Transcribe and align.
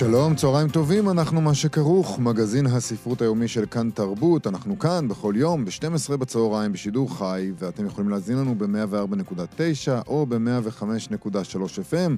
שלום, 0.00 0.34
צהריים 0.34 0.68
טובים, 0.68 1.08
אנחנו 1.10 1.40
מה 1.40 1.54
שכרוך, 1.54 2.18
מגזין 2.18 2.66
הספרות 2.66 3.22
היומי 3.22 3.48
של 3.48 3.66
כאן 3.66 3.90
תרבות. 3.90 4.46
אנחנו 4.46 4.78
כאן 4.78 5.08
בכל 5.08 5.34
יום 5.36 5.64
ב-12 5.64 6.16
בצהריים 6.16 6.72
בשידור 6.72 7.18
חי, 7.18 7.50
ואתם 7.58 7.86
יכולים 7.86 8.10
להזין 8.10 8.38
לנו 8.38 8.54
ב-104.9 8.58 10.06
או 10.06 10.26
ב-105.3 10.26 11.56
FM, 11.92 12.10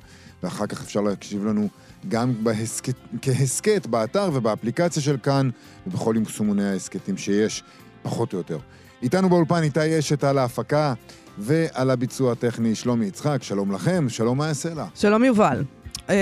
ואחר 0.42 0.66
כך 0.66 0.82
אפשר 0.82 1.00
להקשיב 1.00 1.46
לנו 1.46 1.68
גם 2.08 2.44
בהסקט, 2.44 2.96
כהסכת 3.22 3.86
באתר 3.86 4.30
ובאפליקציה 4.32 5.02
של 5.02 5.16
כאן, 5.16 5.50
ובכל 5.86 6.14
יישומוני 6.18 6.64
ההסכתים 6.64 7.16
שיש, 7.16 7.62
פחות 8.02 8.32
או 8.32 8.38
יותר. 8.38 8.58
איתנו 9.02 9.28
באולפן 9.28 9.62
איתי 9.62 9.98
אשת 9.98 10.24
על 10.24 10.38
ההפקה 10.38 10.94
ועל 11.38 11.90
הביצוע 11.90 12.32
הטכני 12.32 12.74
שלומי 12.74 13.06
יצחק, 13.06 13.42
שלום 13.42 13.72
לכם, 13.72 14.08
שלום 14.08 14.40
יעשה 14.40 14.74
לה. 14.74 14.86
שלום 14.94 15.24
יובל. 15.24 15.64
אמ, 16.08 16.14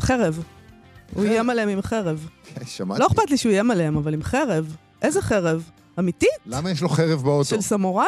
חרב. 0.00 0.42
הוא 1.14 1.24
איים 1.24 1.50
עליהם 1.50 1.68
עם 1.68 1.82
חרב. 1.82 2.28
כן, 2.54 2.64
שמעתי. 2.66 3.00
לא 3.00 3.06
אכפת 3.06 3.30
לי 3.30 3.36
שהוא 3.36 3.52
איים 3.52 3.70
עליהם, 3.70 3.96
אבל 3.96 4.14
עם 4.14 4.22
חרב. 4.22 4.76
איזה 5.02 5.22
חרב? 5.22 5.70
אמיתית? 5.98 6.28
למה 6.46 6.70
יש 6.70 6.82
לו 6.82 6.88
חרב 6.88 7.22
באוטו? 7.22 7.44
של 7.44 7.60
סמוראי? 7.60 8.06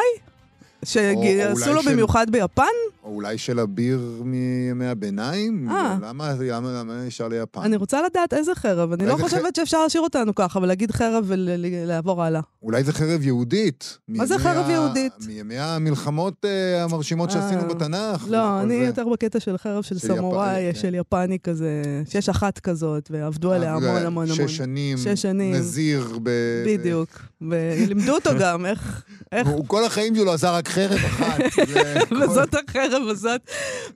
שעשו 0.85 1.73
לו 1.73 1.83
של- 1.83 1.91
במיוחד 1.91 2.29
ביפן? 2.29 2.63
או 3.03 3.09
אולי 3.15 3.37
של 3.37 3.59
אביר 3.59 4.21
מימי 4.25 4.85
הביניים? 4.85 5.69
אה. 5.69 5.97
למה, 6.01 6.33
למה, 6.39 6.71
למה 6.79 7.05
ישר 7.07 7.27
ליפן? 7.27 7.61
אני 7.61 7.75
רוצה 7.75 8.01
לדעת 8.01 8.33
איזה 8.33 8.55
חרב. 8.55 8.91
אני 8.93 9.05
לא 9.05 9.17
חושבת 9.21 9.55
שאפשר 9.55 9.83
להשאיר 9.83 10.03
אותנו 10.03 10.35
ככה, 10.35 10.59
אבל 10.59 10.67
להגיד 10.67 10.91
חרב 10.91 11.25
ולעבור 11.27 12.23
הלאה. 12.23 12.41
אולי 12.63 12.83
זה 12.83 12.93
חרב 12.93 13.21
יהודית. 13.21 13.97
מה 14.07 14.25
זה 14.25 14.37
חרב 14.39 14.69
יהודית? 14.69 15.13
מימי 15.27 15.57
המלחמות 15.57 16.45
אה, 16.45 16.83
המרשימות 16.83 17.31
שעשינו 17.31 17.61
אה, 17.61 17.67
בתנ"ך. 17.67 18.25
לא, 18.29 18.61
אני 18.61 18.79
זה. 18.79 18.85
יותר 18.85 19.07
בקטע 19.13 19.39
של 19.39 19.57
חרב 19.57 19.83
של 19.83 19.99
סמוראי, 19.99 20.71
כן. 20.73 20.79
של 20.79 20.95
יפני 20.95 21.39
כזה, 21.39 21.81
שיש 22.09 22.29
אחת 22.29 22.59
כזאת, 22.59 23.09
ועבדו 23.11 23.51
עליה 23.53 23.73
המון 23.73 23.85
המון 24.05 24.05
המון. 24.31 24.47
שש 24.47 24.57
שנים. 24.57 24.97
שש 24.97 25.21
שנים. 25.21 25.55
נזיר. 25.55 26.19
ב... 26.23 26.29
בדיוק. 26.65 27.09
ולימדו 27.41 28.13
אותו 28.15 28.29
גם 28.39 28.65
איך... 28.65 29.03
איך 29.31 29.47
הוא 29.47 29.65
כל 29.67 29.83
החיים 29.85 30.15
שלו 30.15 30.33
עשה 30.33 30.51
רק 30.51 30.66
חרב 30.67 30.99
אחת. 31.05 31.39
וזאת 32.21 32.53
החרב 32.53 33.07
הזאת 33.09 33.41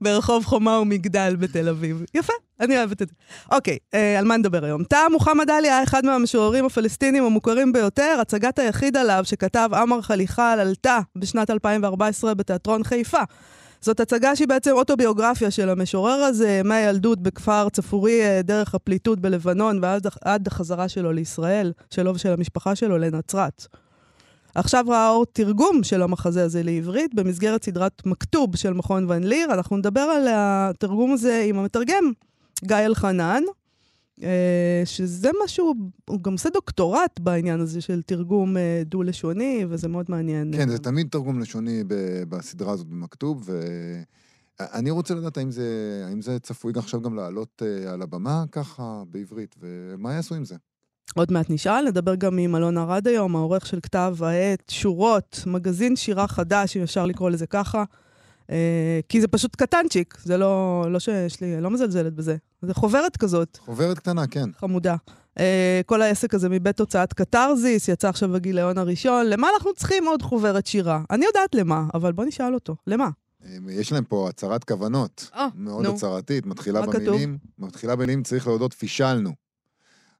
ברחוב 0.01 0.45
חומה 0.45 0.79
ומגדל 0.79 1.35
בתל 1.39 1.69
אביב. 1.69 2.03
יפה, 2.13 2.33
אני 2.59 2.77
אוהבת 2.77 3.01
את 3.01 3.07
זה. 3.07 3.13
אוקיי, 3.51 3.77
אה, 3.93 4.19
על 4.19 4.25
מה 4.25 4.37
נדבר 4.37 4.65
היום? 4.65 4.83
טאה 4.83 5.09
מוחמד 5.09 5.49
עלי 5.49 5.67
היה 5.67 5.83
אחד 5.83 6.05
מהמשוררים 6.05 6.65
הפלסטינים 6.65 7.23
המוכרים 7.23 7.73
ביותר, 7.73 8.17
הצגת 8.21 8.59
היחיד 8.59 8.97
עליו 8.97 9.21
שכתב 9.23 9.69
עמר 9.73 10.01
חליחל 10.01 10.57
עלתה 10.61 10.99
בשנת 11.15 11.49
2014 11.49 12.33
בתיאטרון 12.33 12.83
חיפה. 12.83 13.21
זאת 13.81 13.99
הצגה 13.99 14.35
שהיא 14.35 14.47
בעצם 14.47 14.71
אוטוביוגרפיה 14.71 15.51
של 15.51 15.69
המשורר 15.69 16.11
הזה, 16.11 16.61
מהילדות 16.65 17.19
בכפר 17.21 17.69
צפורי 17.69 18.21
אה, 18.21 18.41
דרך 18.41 18.75
הפליטות 18.75 19.19
בלבנון 19.19 19.79
ועד 19.81 20.07
עד 20.21 20.47
החזרה 20.47 20.89
שלו 20.89 21.11
לישראל, 21.11 21.71
שלו 21.89 22.15
ושל 22.15 22.33
המשפחה 22.33 22.75
שלו 22.75 22.97
לנצרת. 22.97 23.67
עכשיו 24.55 24.85
ראה 24.87 25.09
אור 25.09 25.25
תרגום 25.25 25.83
של 25.83 26.01
המחזה 26.01 26.43
הזה 26.43 26.63
לעברית 26.63 27.13
במסגרת 27.13 27.63
סדרת 27.63 28.05
מכתוב 28.05 28.55
של 28.55 28.73
מכון 28.73 29.11
ון 29.11 29.23
ליר. 29.23 29.53
אנחנו 29.53 29.77
נדבר 29.77 30.01
על 30.01 30.27
התרגום 30.29 31.13
הזה 31.13 31.45
עם 31.47 31.57
המתרגם, 31.57 32.11
גיא 32.65 32.75
אלחנן, 32.77 33.43
אה, 34.23 34.81
שזה 34.85 35.29
משהו, 35.43 35.73
הוא 36.09 36.23
גם 36.23 36.31
עושה 36.31 36.49
דוקטורט 36.49 37.19
בעניין 37.19 37.59
הזה 37.59 37.81
של 37.81 38.01
תרגום 38.01 38.57
אה, 38.57 38.81
דו-לשוני, 38.85 39.65
וזה 39.69 39.87
מאוד 39.87 40.05
מעניין. 40.09 40.51
כן, 40.57 40.69
זה 40.69 40.77
תמיד 40.77 41.07
תרגום 41.11 41.39
לשוני 41.39 41.83
בסדרה 42.29 42.71
הזאת 42.71 42.87
במכתוב, 42.87 43.49
ואני 44.59 44.91
רוצה 44.91 45.13
לדעת 45.15 45.37
האם 45.37 45.51
זה, 45.51 45.65
האם 46.07 46.21
זה 46.21 46.39
צפוי 46.39 46.73
עכשיו 46.75 47.01
גם 47.01 47.15
לעלות 47.15 47.61
אה, 47.65 47.93
על 47.93 48.01
הבמה 48.01 48.43
ככה 48.51 49.03
בעברית, 49.09 49.55
ומה 49.59 50.13
יעשו 50.13 50.35
עם 50.35 50.45
זה? 50.45 50.55
עוד 51.15 51.31
מעט 51.31 51.49
נשאל, 51.49 51.87
נדבר 51.87 52.15
גם 52.15 52.37
עם 52.37 52.55
אלון 52.55 52.77
ארד 52.77 53.07
היום, 53.07 53.35
העורך 53.35 53.65
של 53.65 53.79
כתב 53.83 54.15
העת, 54.19 54.63
שורות, 54.69 55.43
מגזין 55.45 55.95
שירה 55.95 56.27
חדש, 56.27 56.77
אם 56.77 56.83
אפשר 56.83 57.05
לקרוא 57.05 57.29
לזה 57.29 57.47
ככה. 57.47 57.83
אה, 58.51 58.99
כי 59.09 59.21
זה 59.21 59.27
פשוט 59.27 59.55
קטנצ'יק, 59.55 60.17
זה 60.23 60.37
לא, 60.37 60.85
לא 60.89 60.99
שיש 60.99 61.41
לי, 61.41 61.61
לא 61.61 61.69
מזלזלת 61.69 62.13
בזה. 62.13 62.35
זה 62.61 62.73
חוברת 62.73 63.17
כזאת, 63.17 63.57
חוברת 63.65 63.99
קטנה, 63.99 64.27
כן. 64.27 64.49
חמודה. 64.59 64.95
אה, 65.39 65.81
כל 65.85 66.01
העסק 66.01 66.33
הזה 66.33 66.49
מבית 66.49 66.79
הוצאת 66.79 67.13
קתרזיס, 67.13 67.87
יצא 67.87 68.09
עכשיו 68.09 68.29
בגיליון 68.29 68.77
הראשון. 68.77 69.25
למה 69.25 69.47
אנחנו 69.53 69.73
צריכים 69.73 70.07
עוד 70.07 70.21
חוברת 70.21 70.67
שירה? 70.67 71.03
אני 71.09 71.25
יודעת 71.25 71.55
למה, 71.55 71.85
אבל 71.93 72.11
בוא 72.11 72.25
נשאל 72.25 72.53
אותו. 72.53 72.75
למה? 72.87 73.09
אה, 73.45 73.57
יש 73.69 73.91
להם 73.91 74.03
פה 74.03 74.29
הצהרת 74.29 74.63
כוונות, 74.63 75.29
אה, 75.35 75.47
מאוד 75.55 75.85
נו. 75.85 75.93
הצהרתית, 75.93 76.45
מתחילה 76.45 76.81
כתוב? 76.81 76.95
במילים, 76.95 77.37
מתחילה 77.59 77.95
במילים, 77.95 78.23
צריך 78.23 78.47
להודות, 78.47 78.73
פישלנו. 78.73 79.31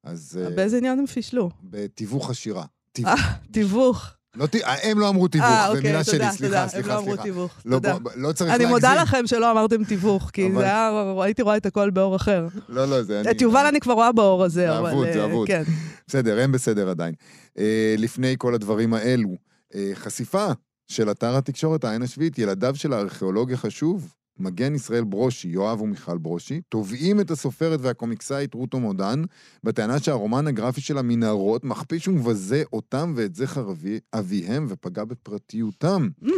אז 0.03 0.39
אה, 0.43 0.49
באיזה 0.49 0.77
עניין 0.77 0.99
הם 0.99 1.05
פישלו? 1.05 1.49
בתיווך 1.63 2.29
השירה. 2.29 2.63
תיווך. 2.91 3.09
אה, 3.11 3.15
תיווך. 3.51 4.11
לא, 4.35 4.45
ת- 4.45 4.55
הם 4.83 4.99
לא 4.99 5.09
אמרו 5.09 5.27
תיווך, 5.27 5.47
אה, 5.47 5.63
זה 5.71 5.77
אוקיי, 5.77 5.91
מילה 5.91 6.03
שלי, 6.03 6.17
תודה, 6.17 6.31
סליחה, 6.31 6.45
תודה. 6.47 6.67
סליחה, 6.67 6.79
הם 6.79 6.95
לא 6.95 7.01
אמרו 7.01 7.07
סליחה. 7.11 7.23
תיווך, 7.23 7.51
לא, 7.65 7.75
תודה. 7.75 7.97
לא 8.15 8.31
צריך 8.31 8.41
אני 8.49 8.57
להגזים. 8.57 8.69
מודה 8.69 8.95
לכם 9.01 9.27
שלא 9.27 9.51
אמרתם 9.51 9.83
תיווך, 9.83 10.29
כי 10.33 10.47
אבל- 10.47 10.55
זה 10.57 10.63
היה, 10.63 10.89
הייתי 11.23 11.41
רואה 11.41 11.57
את 11.57 11.65
הכל 11.65 11.89
באור 11.89 12.15
אחר. 12.15 12.47
לא, 12.69 12.85
לא, 12.85 13.03
זה 13.03 13.21
אני... 13.21 13.31
את 13.31 13.41
יובל 13.41 13.65
אני 13.65 13.79
כבר 13.79 13.93
רואה 13.93 14.11
באור 14.11 14.43
הזה, 14.43 14.53
זה 14.61 14.79
אבל... 14.79 14.89
אבוד, 14.91 15.07
זה 15.13 15.19
אה, 15.19 15.25
אבוד. 15.25 15.47
כן. 15.47 15.63
בסדר, 16.07 16.39
הם 16.39 16.51
בסדר 16.51 16.89
עדיין. 16.89 17.13
אה, 17.57 17.95
לפני 17.97 18.35
כל 18.37 18.55
הדברים 18.55 18.93
האלו, 18.93 19.29
אה, 19.75 19.91
חשיפה 19.93 20.47
של 20.87 21.11
אתר 21.11 21.35
התקשורת 21.37 21.83
העין 21.83 22.01
השביעית, 22.01 22.39
ילדיו 22.39 22.75
של 22.75 22.93
הארכיאולוג 22.93 23.51
החשוב, 23.53 24.13
מגן 24.41 24.75
ישראל 24.75 25.03
ברושי, 25.03 25.47
יואב 25.47 25.81
ומיכל 25.81 26.17
ברושי, 26.17 26.61
תובעים 26.69 27.19
את 27.19 27.31
הסופרת 27.31 27.79
והקומיקסאית 27.81 28.53
רוטו 28.53 28.79
מודן, 28.79 29.23
בטענה 29.63 29.99
שהרומן 29.99 30.47
הגרפי 30.47 30.81
של 30.81 30.97
המנהרות 30.97 31.63
מכפיש 31.63 32.07
ומבזה 32.07 32.63
אותם 32.73 33.13
ואת 33.15 33.35
זכר 33.35 33.71
אבי, 33.71 33.99
אביהם 34.13 34.65
ופגע 34.69 35.03
בפרטיותם. 35.03 36.09
Mm, 36.23 36.29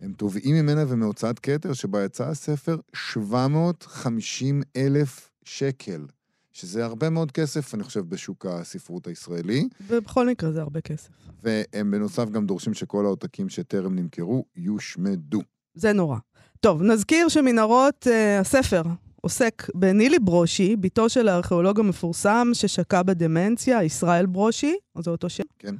הם 0.00 0.12
תובעים 0.12 0.56
ממנה 0.56 0.84
ומהוצאת 0.88 1.38
כתר 1.38 1.72
שבה 1.72 2.04
יצא 2.04 2.28
הספר 2.28 2.76
750 2.94 4.62
אלף 4.76 5.30
שקל, 5.44 6.06
שזה 6.52 6.84
הרבה 6.84 7.10
מאוד 7.10 7.32
כסף, 7.32 7.74
אני 7.74 7.82
חושב, 7.82 8.00
בשוק 8.00 8.46
הספרות 8.46 9.06
הישראלי. 9.06 9.68
ובכל 9.86 10.28
מקרה 10.28 10.52
זה 10.52 10.60
הרבה 10.60 10.80
כסף. 10.80 11.10
והם 11.42 11.90
בנוסף 11.90 12.30
גם 12.30 12.46
דורשים 12.46 12.74
שכל 12.74 13.04
העותקים 13.04 13.48
שטרם 13.48 13.94
נמכרו 13.94 14.44
יושמדו. 14.56 15.40
זה 15.74 15.92
נורא. 15.92 16.18
טוב, 16.60 16.82
נזכיר 16.82 17.28
שמנהרות, 17.28 18.06
אה, 18.10 18.40
הספר 18.40 18.82
עוסק 19.20 19.70
בנילי 19.74 20.18
ברושי, 20.18 20.76
בתו 20.76 21.08
של 21.08 21.28
הארכיאולוג 21.28 21.80
המפורסם 21.80 22.50
ששקע 22.52 23.02
בדמנציה, 23.02 23.82
ישראל 23.82 24.26
ברושי, 24.26 24.74
זה 24.98 25.10
אותו 25.10 25.30
שם. 25.30 25.42
כן. 25.58 25.74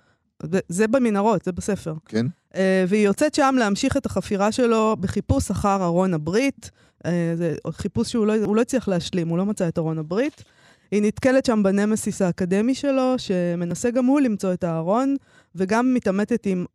זה, 0.69 0.89
במנהרות, 0.89 1.45
זה 1.45 1.53
בספר. 1.53 1.95
כן? 2.07 2.27
אה, 2.57 2.85
והיא 2.89 3.05
יוצאת 3.05 3.35
שם 3.35 3.55
להמשיך 3.59 3.97
את 3.97 4.07
החפירה 4.07 4.53
שלו 4.53 4.97
בחיפוש 5.01 5.51
אחר 5.51 5.85
ארון 5.85 6.15
הברית. 6.15 6.71
אה, 7.07 7.33
זה 7.37 7.55
חיפוש 7.71 8.13
שהוא 8.13 8.27
לא, 8.27 8.55
לא 8.55 8.61
הצליח 8.61 8.89
להשלים, 8.89 9.29
הוא 9.29 9.39
לא 9.39 9.47
מצא 9.47 9.69
את 9.69 9.79
ארון 9.79 9.99
הברית. 9.99 10.45
היא 10.91 11.03
נתקלת 11.03 11.45
שם 11.45 11.63
בנמסיס 11.63 12.23
האקדמי 12.23 12.75
שלו, 12.75 13.15
שמנסה 13.19 13.91
גם 13.91 14.05
הוא 14.05 14.21
למצוא 14.21 14.53
את 14.53 14.65
הארון, 14.65 15.17
וגם 15.55 15.95
מתעמתת 15.95 16.47
עם 16.47 16.67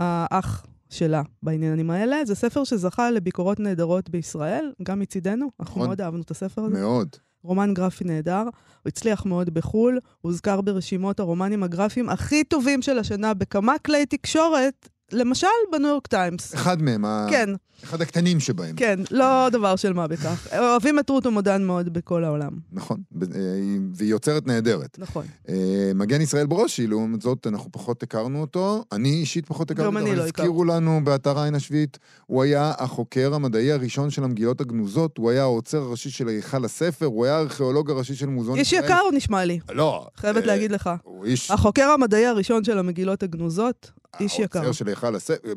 האח 0.00 0.66
שלה 0.90 1.22
בעניינים 1.42 1.90
האלה. 1.90 2.24
זה 2.24 2.34
ספר 2.34 2.64
שזכה 2.64 3.10
לביקורות 3.10 3.60
נהדרות 3.60 4.10
בישראל, 4.10 4.72
גם 4.82 5.00
מצידנו. 5.00 5.50
אנחנו 5.60 5.74
נכון. 5.74 5.86
מאוד 5.86 6.00
אהבנו 6.00 6.22
את 6.22 6.30
הספר 6.30 6.62
הזה. 6.62 6.80
מאוד. 6.80 7.08
רומן 7.42 7.74
גרפי 7.74 8.04
נהדר, 8.04 8.42
הוא 8.42 8.50
הצליח 8.86 9.26
מאוד 9.26 9.54
בחו"ל, 9.54 9.98
הוזכר 10.20 10.60
ברשימות 10.60 11.20
הרומנים 11.20 11.62
הגרפיים 11.62 12.08
הכי 12.08 12.44
טובים 12.44 12.82
של 12.82 12.98
השנה 12.98 13.34
בכמה 13.34 13.78
כלי 13.78 14.06
תקשורת 14.06 14.88
למשל 15.12 15.46
בניו 15.72 15.88
יורק 15.90 16.06
טיימס. 16.06 16.54
אחד 16.54 16.82
מהם, 16.82 17.04
כן, 17.30 17.50
אחד 17.84 18.02
הקטנים 18.02 18.40
שבהם. 18.40 18.76
כן, 18.76 19.00
לא 19.10 19.48
דבר 19.52 19.76
של 19.76 19.92
מה 19.92 20.06
בכך. 20.06 20.48
אוהבים 20.58 20.98
את 20.98 21.10
רות 21.10 21.26
המודן 21.26 21.64
מאוד 21.64 21.92
בכל 21.92 22.24
העולם. 22.24 22.50
נכון, 22.72 23.00
אה, 23.22 23.26
היא- 23.54 23.80
והיא 23.94 24.10
יוצרת 24.10 24.46
נהדרת. 24.46 24.96
נכון. 24.98 25.24
אה, 25.48 25.54
מגן 25.94 26.20
ישראל 26.20 26.46
ברושי, 26.46 26.86
לעומת 26.86 27.22
זאת, 27.22 27.46
אנחנו 27.46 27.72
פחות 27.72 28.02
הכרנו 28.02 28.40
אותו. 28.40 28.84
אני 28.92 29.08
אישית 29.08 29.46
פחות 29.46 29.70
הכרתי 29.70 29.86
גם 29.88 29.96
אותו, 29.96 30.06
אבל 30.08 30.16
לא 30.18 30.22
הזכירו 30.24 30.64
לנו 30.64 31.00
באתר 31.04 31.38
עין 31.38 31.54
השביעית, 31.54 31.98
הוא 32.26 32.42
היה 32.42 32.72
החוקר 32.78 33.34
המדעי 33.34 33.72
הראשון 33.72 34.10
של 34.10 34.24
המגילות 34.24 34.60
הגנוזות, 34.60 35.18
הוא 35.18 35.30
היה 35.30 35.42
העוצר 35.42 35.78
הראשי 35.82 36.10
של 36.10 36.28
היכל 36.28 36.64
הספר, 36.64 37.06
הוא 37.06 37.24
היה 37.24 37.36
הארכיאולוג 37.36 37.90
הראשי 37.90 38.14
של 38.14 38.26
מוזיאון 38.26 38.58
איש 38.58 38.72
יקר 38.72 39.00
נשמע 39.14 39.44
לי, 39.44 39.58
לא. 39.74 40.06
חייבת 40.16 40.42
אה, 40.42 40.46
להגיד 40.46 40.72
לך. 40.72 40.90
איש... 41.24 41.50
החוקר 41.50 41.88
המדעי 41.90 42.26
הראשון 42.26 42.64
של 42.64 42.78
המגילות 42.78 43.22
הגנוזות, 43.22 43.90
איש 44.20 44.38
יקר. 44.38 44.58
העוצר 44.58 44.72
של 44.72 44.88
היכל 44.88 45.16
הספר. 45.16 45.54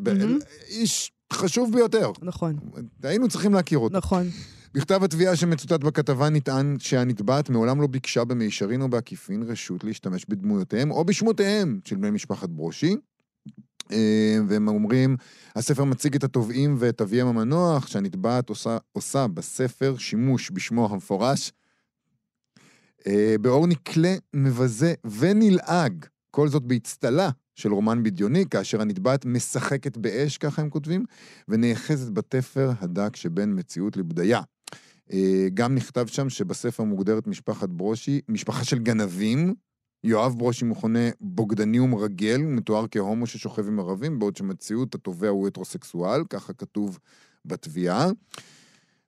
איש 0.67 1.11
חשוב 1.33 1.73
ביותר. 1.73 2.11
נכון, 2.21 2.55
היינו 3.03 3.27
צריכים 3.27 3.53
להכיר 3.53 3.79
אותו. 3.79 3.97
נכון. 3.97 4.29
בכתב 4.73 5.03
התביעה 5.03 5.35
שמצוטט 5.35 5.83
בכתבה 5.83 6.29
נטען 6.29 6.75
שהנתבעת 6.79 7.49
מעולם 7.49 7.81
לא 7.81 7.87
ביקשה 7.87 8.23
במישרין 8.23 8.81
או 8.81 8.89
בעקיפין 8.89 9.43
רשות 9.43 9.83
להשתמש 9.83 10.25
בדמויותיהם 10.29 10.91
או 10.91 11.05
בשמותיהם 11.05 11.79
של 11.85 11.95
בני 11.95 12.11
משפחת 12.11 12.49
ברושי. 12.49 12.95
אה, 13.91 14.37
והם 14.47 14.67
אומרים, 14.67 15.17
הספר 15.55 15.83
מציג 15.83 16.15
את 16.15 16.23
התובעים 16.23 16.75
ואת 16.79 17.01
אביהם 17.01 17.27
המנוח, 17.27 17.87
שהנתבעת 17.87 18.49
עושה, 18.49 18.77
עושה 18.91 19.27
בספר 19.27 19.95
שימוש 19.97 20.51
בשמו 20.53 20.85
המפורש, 20.91 21.51
אה, 23.07 23.35
באור 23.41 23.67
נקלה, 23.67 24.15
מבזה 24.33 24.93
ונלעג, 25.19 26.05
כל 26.31 26.47
זאת 26.47 26.63
באצטלה 26.63 27.29
של 27.59 27.73
רומן 27.73 28.03
בדיוני, 28.03 28.45
כאשר 28.51 28.81
הנתבעת 28.81 29.25
משחקת 29.25 29.97
באש, 29.97 30.37
ככה 30.37 30.61
הם 30.61 30.69
כותבים, 30.69 31.05
ונאחזת 31.47 32.09
בתפר 32.13 32.71
הדק 32.81 33.15
שבין 33.15 33.59
מציאות 33.59 33.97
לבדיה. 33.97 34.41
אה, 35.13 35.47
גם 35.53 35.75
נכתב 35.75 36.07
שם 36.07 36.29
שבספר 36.29 36.83
מוגדרת 36.83 37.27
משפחת 37.27 37.69
ברושי, 37.69 38.21
משפחה 38.29 38.63
של 38.63 38.79
גנבים. 38.79 39.53
יואב 40.03 40.35
ברושי 40.37 40.65
מכונה 40.65 41.09
בוגדני 41.21 41.79
ומרגל, 41.79 42.41
הוא 42.41 42.51
מתואר 42.51 42.85
כהומו 42.91 43.27
ששוכב 43.27 43.67
עם 43.67 43.79
ערבים, 43.79 44.19
בעוד 44.19 44.37
שמציאות 44.37 44.95
התובע 44.95 45.27
הוא 45.27 45.47
הטרוסקסואל, 45.47 46.21
ככה 46.29 46.53
כתוב 46.53 46.99
בתביעה. 47.45 48.07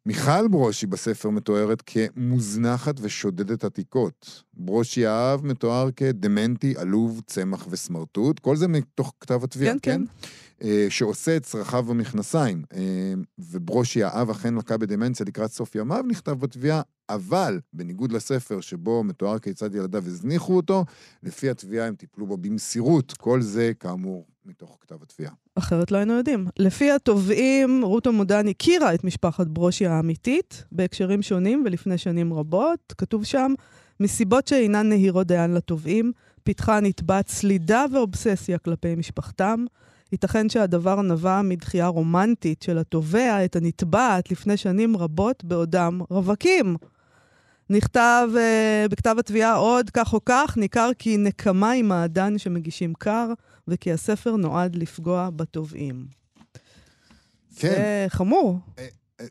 מיכל 0.06 0.48
ברושי 0.48 0.86
בספר 0.88 1.30
מתוארת 1.30 1.84
כמוזנחת 1.86 2.96
ושודדת 3.02 3.64
עתיקות. 3.64 4.44
ברושי 4.54 5.06
האב 5.06 5.46
מתואר 5.46 5.92
כדמנטי, 5.96 6.74
עלוב, 6.78 7.22
צמח 7.28 7.68
וסמרטוט. 7.70 8.40
כל 8.40 8.56
זה 8.56 8.68
מתוך 8.68 9.14
כתב 9.20 9.44
התביעה, 9.44 9.74
כן, 9.74 9.80
כן. 9.82 10.02
אה, 10.64 10.88
שעושה 10.90 11.38
את 11.38 11.44
צרכיו 11.44 11.84
במכנסיים. 11.84 12.64
אה, 12.74 13.14
וברושי 13.40 14.04
האב 14.04 14.30
אכן 14.30 14.56
לקה 14.56 14.78
בדמנציה 14.78 15.26
לקראת 15.26 15.52
סוף 15.52 15.76
ימיו, 15.76 16.04
נכתב 16.08 16.32
בתביעה, 16.32 16.82
אבל 17.10 17.60
בניגוד 17.74 18.12
לספר 18.12 18.62
שבו 18.62 19.04
מתואר 19.04 19.40
כיצד 19.40 19.76
ילדיו 19.76 20.04
הזניחו 20.06 20.56
אותו, 20.56 20.86
לפי 21.24 21.50
התביעה 21.50 21.88
הם 21.88 21.96
טיפלו 21.96 22.28
בו 22.28 22.38
במסירות. 22.38 23.14
כל 23.18 23.42
זה, 23.42 23.72
כאמור, 23.80 24.26
מתוך 24.46 24.78
כתב 24.82 25.04
התביעה. 25.04 25.32
אחרת 25.56 25.92
לא 25.92 25.98
היינו 25.98 26.14
יודעים. 26.14 26.48
לפי 26.60 26.92
התובעים, 26.92 27.82
רות 27.84 28.08
המודן 28.08 28.48
הכירה 28.48 28.94
את 28.94 29.04
משפחת 29.04 29.48
ברושי 29.48 29.86
האמיתית 29.86 30.64
בהקשרים 30.72 31.22
שונים 31.22 31.64
ולפני 31.66 31.98
שנים 31.98 32.34
רבות. 32.34 32.94
כתוב 32.98 33.24
שם, 33.24 33.54
מסיבות 34.00 34.48
שאינן 34.48 34.90
נהירות 34.90 35.28
דיין 35.28 35.54
לתובעים, 35.54 36.12
פיתחה 36.44 36.78
הנתבעת 36.78 37.28
סלידה 37.28 37.86
ואובססיה 37.94 38.58
כלפי 38.58 38.96
משפחתם. 38.96 39.66
ייתכן 40.12 40.50
שהדבר 40.50 41.02
נבע 41.02 41.42
מדחייה 41.42 41.88
רומנטית 41.88 42.62
של 42.62 42.78
התובע 42.78 43.46
את 43.46 43.56
הנתבעת 43.56 44.32
לפני 44.32 44.58
שנים 44.58 44.98
רבות 44.98 45.44
בעודם 45.44 46.02
רווקים. 46.10 46.76
נכתב 47.70 48.30
uh, 48.34 48.92
בכתב 48.92 49.16
התביעה 49.20 49.56
עוד 49.56 49.90
כך 49.90 50.14
או 50.14 50.20
כך, 50.26 50.58
ניכר 50.58 50.90
כי 51.00 51.18
נקמה 51.18 51.70
היא 51.70 51.84
מעדן 51.84 52.38
שמגישים 52.38 52.94
קר, 52.94 53.34
וכי 53.68 53.92
הספר 53.92 54.36
נועד 54.36 54.76
לפגוע 54.76 55.30
בתובעים. 55.36 56.06
כן, 57.56 57.70
זה 57.70 58.06
חמור. 58.10 58.60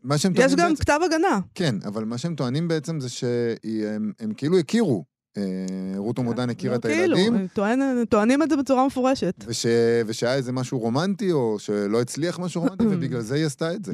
מה 0.04 0.18
שהם 0.18 0.32
יש 0.32 0.38
טוענים 0.38 0.56
גם 0.56 0.68
בעצם... 0.70 0.82
כתב 0.84 0.98
הגנה. 1.04 1.40
כן, 1.54 1.74
אבל 1.84 2.04
מה 2.04 2.18
שהם 2.18 2.34
טוענים 2.34 2.68
בעצם 2.68 3.00
זה 3.00 3.08
שהם 3.08 4.12
הם 4.20 4.34
כאילו 4.34 4.58
הכירו. 4.58 5.04
אה, 5.36 5.42
רות 5.96 6.18
המודן 6.18 6.50
הכירה 6.50 6.74
לא, 6.74 6.78
את 6.78 6.86
כאילו, 6.86 7.16
הילדים, 7.16 7.34
הם 7.34 7.46
טוען- 7.54 7.80
טוענים 8.08 8.42
את 8.42 8.50
זה 8.50 8.56
בצורה 8.56 8.86
מפורשת. 8.86 9.34
וש, 9.46 9.66
ושהיה 10.06 10.34
איזה 10.34 10.52
משהו 10.52 10.78
רומנטי, 10.78 11.32
או 11.32 11.58
שלא 11.58 12.00
הצליח 12.00 12.38
משהו 12.38 12.60
רומנטי, 12.62 12.86
ובגלל 12.90 13.20
זה 13.20 13.34
היא 13.34 13.46
עשתה 13.46 13.74
את 13.74 13.84
זה. 13.84 13.92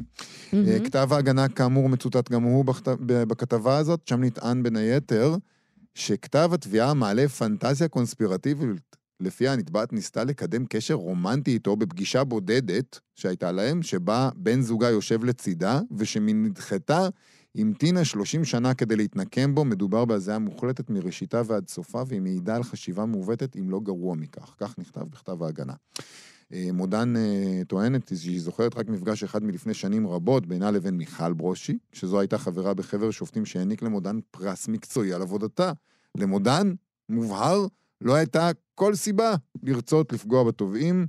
אה. 0.55 0.79
כתב 0.85 1.09
ההגנה, 1.13 1.49
כאמור, 1.49 1.89
מצוטט 1.89 2.31
גם 2.31 2.43
הוא 2.43 2.65
בכתב, 2.65 2.97
ב- 3.07 3.23
בכתבה 3.25 3.77
הזאת, 3.79 4.01
שם 4.09 4.25
נטען 4.25 4.63
בין 4.63 4.77
היתר 4.77 5.37
שכתב 5.95 6.51
התביעה 6.53 6.95
מעלה 6.95 7.29
פנטזיה 7.29 7.89
קונספירטיבית, 7.89 8.97
לפיה 9.21 9.53
הנתבעת 9.53 9.93
ניסתה 9.93 10.25
לקדם 10.25 10.67
קשר 10.67 10.95
רומנטי 10.95 11.51
איתו 11.51 11.77
בפגישה 11.77 12.25
בודדת 12.25 13.01
שהייתה 13.15 13.53
להם, 13.53 13.83
שבה 13.83 14.31
בן 14.37 14.61
זוגה 14.61 14.91
יושב 14.91 15.25
לצידה, 15.25 15.81
ושמנדחתה 15.97 17.09
המתינה 17.57 18.05
30 18.05 18.45
שנה 18.45 18.75
כדי 18.75 18.97
להתנקם 18.97 19.55
בו, 19.55 19.65
מדובר 19.65 20.05
בהזיה 20.05 20.39
מוחלטת 20.39 20.91
מראשיתה 20.91 21.43
ועד 21.47 21.69
סופה, 21.69 22.03
והיא 22.07 22.21
מעידה 22.21 22.57
על 22.57 22.63
חשיבה 22.63 23.07
מעוותת, 23.07 23.57
אם 23.57 23.71
לא 23.71 23.81
גרוע 23.81 24.15
מכך. 24.15 24.55
כך 24.59 24.79
נכתב 24.79 25.01
בכתב 25.01 25.43
ההגנה. 25.43 25.75
אה, 26.53 26.69
מודן 26.73 27.17
אה, 27.17 27.63
טוענת 27.69 28.13
שהיא 28.17 28.41
זוכרת 28.41 28.77
רק 28.77 28.89
מפגש 28.89 29.25
אחד 29.25 29.43
מלפני 29.43 29.75
שנים 29.75 30.07
רבות 30.07 30.47
בינה 30.47 30.71
לבין 30.71 30.97
מיכל 30.97 31.33
ברושי, 31.33 31.79
שזו 31.93 32.21
הייתה 32.21 32.39
חברה 32.39 32.75
בחבר 32.75 33.11
שופטים 33.11 33.47
שהעניק 33.47 33.83
למודן 33.83 34.19
פרס 34.31 34.69
מקצועי 34.69 35.13
על 35.13 35.23
עבודתה. 35.23 35.73
למודן, 36.19 36.75
מובהר, 37.09 37.67
לא 38.01 38.15
הייתה 38.15 38.51
כל 38.75 38.95
סיבה 38.95 39.35
לרצות 39.63 40.13
לפגוע 40.13 40.45
בתובעים. 40.45 41.07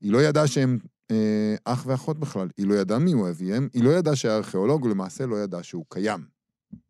היא 0.00 0.12
לא 0.12 0.22
ידעה 0.22 0.46
שהם 0.46 0.78
אה, 1.10 1.54
אח 1.64 1.84
ואחות 1.86 2.18
בכלל. 2.18 2.48
היא 2.56 2.66
לא 2.66 2.74
ידעה 2.74 2.98
מי 2.98 3.12
הוא 3.12 3.28
אביהם, 3.28 3.68
היא 3.72 3.84
לא 3.84 3.90
ידעה 3.90 4.16
שהיה 4.16 4.36
ארכיאולוג, 4.36 4.84
ולמעשה 4.84 5.26
לא 5.26 5.36
ידעה 5.36 5.62
שהוא 5.62 5.84
קיים. 5.88 6.20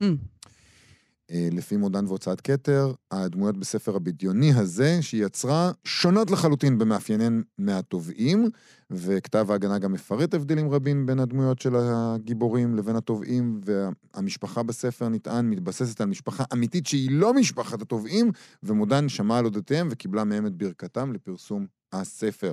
Mm. 0.03 0.07
אה, 1.31 1.49
לפי 1.53 1.77
מודן 1.77 2.07
והוצאת 2.07 2.41
כתר, 2.41 2.93
הדמויות 3.11 3.57
בספר 3.57 3.97
הבדיוני 3.97 4.53
הזה 4.53 5.03
שהיא 5.03 5.25
יצרה 5.25 5.73
שונות 5.85 6.31
לחלוטין 6.31 6.79
במאפייניהן 6.79 7.43
מהתובעים, 7.59 8.51
וכתב 8.91 9.51
ההגנה 9.51 9.79
גם 9.79 9.93
מפרט 9.93 10.35
הבדלים 10.35 10.71
רבים 10.71 11.07
בין 11.07 11.19
הדמויות 11.19 11.59
של 11.59 11.77
הגיבורים 11.77 12.77
לבין 12.77 12.97
התובעים, 12.97 13.61
והמשפחה 13.65 14.63
בספר 14.63 15.09
נטען 15.09 15.51
מתבססת 15.51 16.01
על 16.01 16.09
משפחה 16.09 16.45
אמיתית 16.53 16.87
שהיא 16.87 17.11
לא 17.13 17.35
משפחת 17.35 17.83
התובעים, 17.83 18.31
ומודן 18.63 19.09
שמעה 19.09 19.39
על 19.39 19.45
אודותיהם 19.45 19.89
וקיבלה 19.91 20.25
מהם 20.25 20.47
את 20.47 20.53
ברכתם 20.53 21.13
לפרסום 21.13 21.67
הספר. 21.93 22.53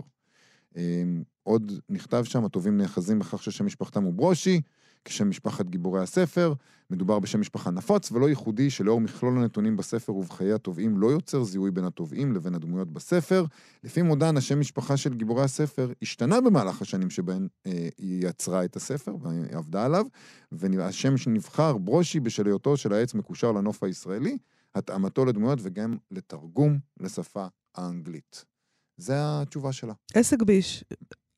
אה, 0.78 1.04
עוד 1.44 1.72
נכתב 1.90 2.24
שם, 2.24 2.46
התובעים 2.46 2.78
נאחזים 2.78 3.20
בכך 3.20 3.44
ששם 3.44 3.66
משפחתם 3.66 4.04
הוא 4.04 4.14
ברושי, 4.14 4.62
כשם 5.06 5.30
משפחת 5.30 5.66
גיבורי 5.66 6.02
הספר, 6.02 6.54
מדובר 6.90 7.20
בשם 7.20 7.40
משפחה 7.40 7.72
נפוץ 7.72 8.12
ולא 8.12 8.30
ייחודי 8.30 8.70
שלאור 8.70 9.02
מכלול 9.02 9.38
הנתונים 9.38 9.78
בספר 9.78 10.16
ובחיי 10.16 10.54
התובעים 10.54 10.98
לא 10.98 11.08
יוצר 11.08 11.44
זיהוי 11.44 11.72
בין 11.72 11.86
התובעים 11.86 12.34
לבין 12.34 12.56
הדמויות 12.56 12.94
בספר. 12.94 13.46
לפי 13.84 14.02
מודן, 14.02 14.38
השם 14.38 14.60
משפחה 14.60 14.98
של 14.98 15.14
גיבורי 15.14 15.44
הספר 15.44 15.92
השתנה 16.02 16.42
במהלך 16.42 16.82
השנים 16.82 17.10
שבהן 17.10 17.48
אה, 17.68 17.90
היא 17.98 18.28
יצרה 18.28 18.66
את 18.66 18.76
הספר 18.76 19.16
והיא 19.22 19.44
עבדה 19.52 19.86
עליו, 19.86 20.06
והשם 20.52 21.18
שנבחר, 21.18 21.78
ברושי, 21.78 22.20
בשל 22.20 22.46
היותו 22.46 22.78
של 22.78 22.94
העץ 22.94 23.14
מקושר 23.14 23.52
לנוף 23.52 23.84
הישראלי, 23.84 24.38
התאמתו 24.76 25.26
לדמויות 25.26 25.60
וגם 25.62 25.98
לתרגום 26.12 26.80
לשפה 27.00 27.46
האנגלית. 27.76 28.57
זה 28.98 29.14
התשובה 29.18 29.74
שלה. 29.74 29.94
עסק 30.14 30.42
ביש. 30.42 30.84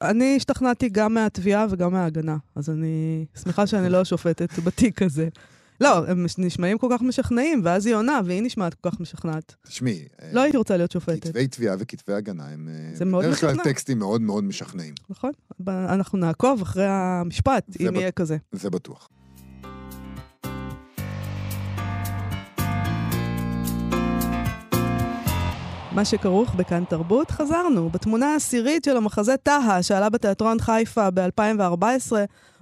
אני 0.02 0.36
השתכנעתי 0.38 0.90
גם 0.90 1.14
מהתביעה 1.14 1.66
וגם 1.70 1.92
מההגנה, 1.92 2.38
אז 2.56 2.70
אני 2.70 3.26
שמחה 3.44 3.68
שאני 3.68 3.90
לא 3.90 4.02
השופטת 4.02 4.60
בתיק 4.66 5.02
הזה. 5.02 5.30
לא, 5.82 6.08
הם 6.08 6.26
נשמעים 6.38 6.78
כל 6.78 6.88
כך 6.92 7.02
משכנעים, 7.02 7.62
ואז 7.64 7.86
היא 7.86 7.96
עונה, 7.96 8.20
והיא 8.26 8.42
נשמעת 8.44 8.74
כל 8.74 8.90
כך 8.90 9.00
משכנעת. 9.00 9.56
תשמעי, 9.68 10.08
אה, 10.22 10.30
לא 10.34 10.42
הייתי 10.42 10.58
רוצה 10.58 10.78
להיות 10.78 10.92
שופטת, 10.92 11.24
כתבי 11.24 11.48
תביעה 11.48 11.76
וכתבי 11.80 12.14
הגנה 12.14 12.48
הם 12.48 12.70
אה, 12.72 12.96
זה 12.96 13.06
מאוד 13.06 13.26
בדרך 13.26 13.40
כלל 13.40 13.50
משכנע. 13.50 13.64
טקסטים 13.64 14.00
מאוד 14.00 14.22
מאוד 14.22 14.44
משכנעים, 14.44 14.94
נכון? 15.10 15.32
אנחנו 15.68 16.18
נעקוב 16.18 16.62
אחרי 16.62 16.86
המשפט, 16.88 17.66
אם 17.80 17.96
יהיה 17.96 18.12
כזה. 18.12 18.38
זה 18.52 18.70
בטוח. 18.70 19.10
מה 25.92 26.06
שכרוך 26.06 26.56
בכאן 26.56 26.84
תרבות, 26.86 27.32
חזרנו. 27.32 27.90
בתמונה 27.90 28.34
העשירית 28.34 28.84
של 28.84 28.98
המחזה 28.98 29.38
טהה, 29.38 29.84
שעלה 29.84 30.10
בתיאטרון 30.10 30.60
חיפה 30.60 31.10
ב-2014, 31.12 32.12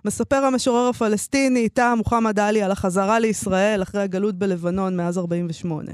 מספר 0.06 0.36
המשורר 0.36 0.90
הפלסטיני, 0.90 1.70
טהה 1.70 1.96
מוחמד 1.96 2.40
עלי, 2.40 2.64
על 2.64 2.72
החזרה 2.72 3.20
לישראל 3.20 3.82
אחרי 3.82 4.02
הגלות 4.02 4.36
בלבנון 4.36 4.98
מאז 4.98 5.18
48. 5.18 5.92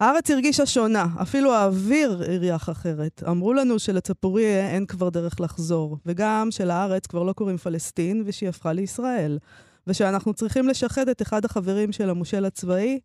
הארץ 0.00 0.30
הרגישה 0.30 0.66
שונה, 0.66 1.06
אפילו 1.22 1.54
האוויר 1.54 2.22
הריח 2.28 2.70
אחרת. 2.70 3.22
אמרו 3.28 3.54
לנו 3.54 3.78
שלצפורי 3.78 4.60
אין 4.60 4.86
כבר 4.86 5.08
דרך 5.08 5.40
לחזור, 5.40 5.98
וגם 6.06 6.48
שלארץ 6.50 7.06
כבר 7.06 7.22
לא 7.22 7.32
קוראים 7.32 7.56
פלסטין 7.56 8.22
ושהיא 8.26 8.48
הפכה 8.48 8.72
לישראל, 8.72 9.38
ושאנחנו 9.86 10.34
צריכים 10.34 10.68
לשחד 10.68 11.08
את 11.08 11.22
אחד 11.22 11.44
החברים 11.44 11.92
של 11.92 12.10
המושל 12.10 12.44
הצבאי 12.44 12.98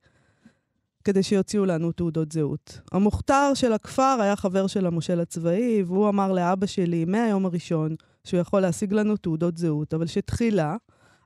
כדי 1.03 1.23
שיוציאו 1.23 1.65
לנו 1.65 1.91
תעודות 1.91 2.31
זהות. 2.31 2.79
המוכתר 2.91 3.51
של 3.53 3.73
הכפר 3.73 4.17
היה 4.21 4.35
חבר 4.35 4.67
של 4.67 4.85
המושל 4.85 5.19
הצבאי, 5.19 5.83
והוא 5.83 6.09
אמר 6.09 6.31
לאבא 6.31 6.65
שלי 6.65 7.05
מהיום 7.05 7.45
הראשון 7.45 7.95
שהוא 8.23 8.39
יכול 8.39 8.61
להשיג 8.61 8.93
לנו 8.93 9.17
תעודות 9.17 9.57
זהות, 9.57 9.93
אבל 9.93 10.07
שתחילה 10.07 10.75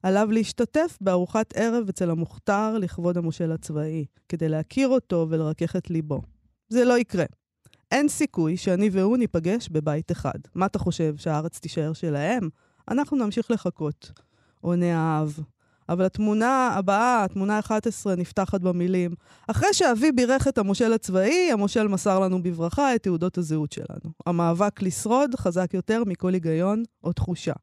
עליו 0.03 0.31
להשתתף 0.31 0.97
בארוחת 1.01 1.53
ערב 1.55 1.89
אצל 1.89 2.09
המוכתר 2.09 2.77
לכבוד 2.77 3.17
המושל 3.17 3.51
הצבאי, 3.51 4.05
כדי 4.29 4.49
להכיר 4.49 4.87
אותו 4.87 5.27
ולרכך 5.29 5.75
את 5.75 5.89
ליבו. 5.89 6.21
זה 6.69 6.85
לא 6.85 6.97
יקרה. 6.97 7.25
אין 7.91 8.07
סיכוי 8.07 8.57
שאני 8.57 8.89
והוא 8.91 9.17
ניפגש 9.17 9.69
בבית 9.69 10.11
אחד. 10.11 10.39
מה 10.55 10.65
אתה 10.65 10.79
חושב, 10.79 11.15
שהארץ 11.17 11.59
תישאר 11.59 11.93
שלהם? 11.93 12.49
אנחנו 12.91 13.17
נמשיך 13.17 13.51
לחכות. 13.51 14.11
עונה 14.61 14.97
האב. 14.99 15.39
אבל 15.89 16.05
התמונה 16.05 16.67
הבאה, 16.75 17.23
התמונה 17.23 17.59
11, 17.59 18.15
נפתחת 18.15 18.61
במילים: 18.61 19.11
אחרי 19.47 19.73
שאבי 19.73 20.11
בירך 20.11 20.47
את 20.47 20.57
המושל 20.57 20.93
הצבאי, 20.93 21.51
המושל 21.51 21.87
מסר 21.87 22.19
לנו 22.19 22.43
בברכה 22.43 22.95
את 22.95 23.03
תעודות 23.03 23.37
הזהות 23.37 23.71
שלנו. 23.71 24.11
המאבק 24.25 24.81
לשרוד 24.81 25.35
חזק 25.35 25.73
יותר 25.73 26.03
מכל 26.05 26.33
היגיון 26.33 26.83
או 27.03 27.13
תחושה. 27.13 27.53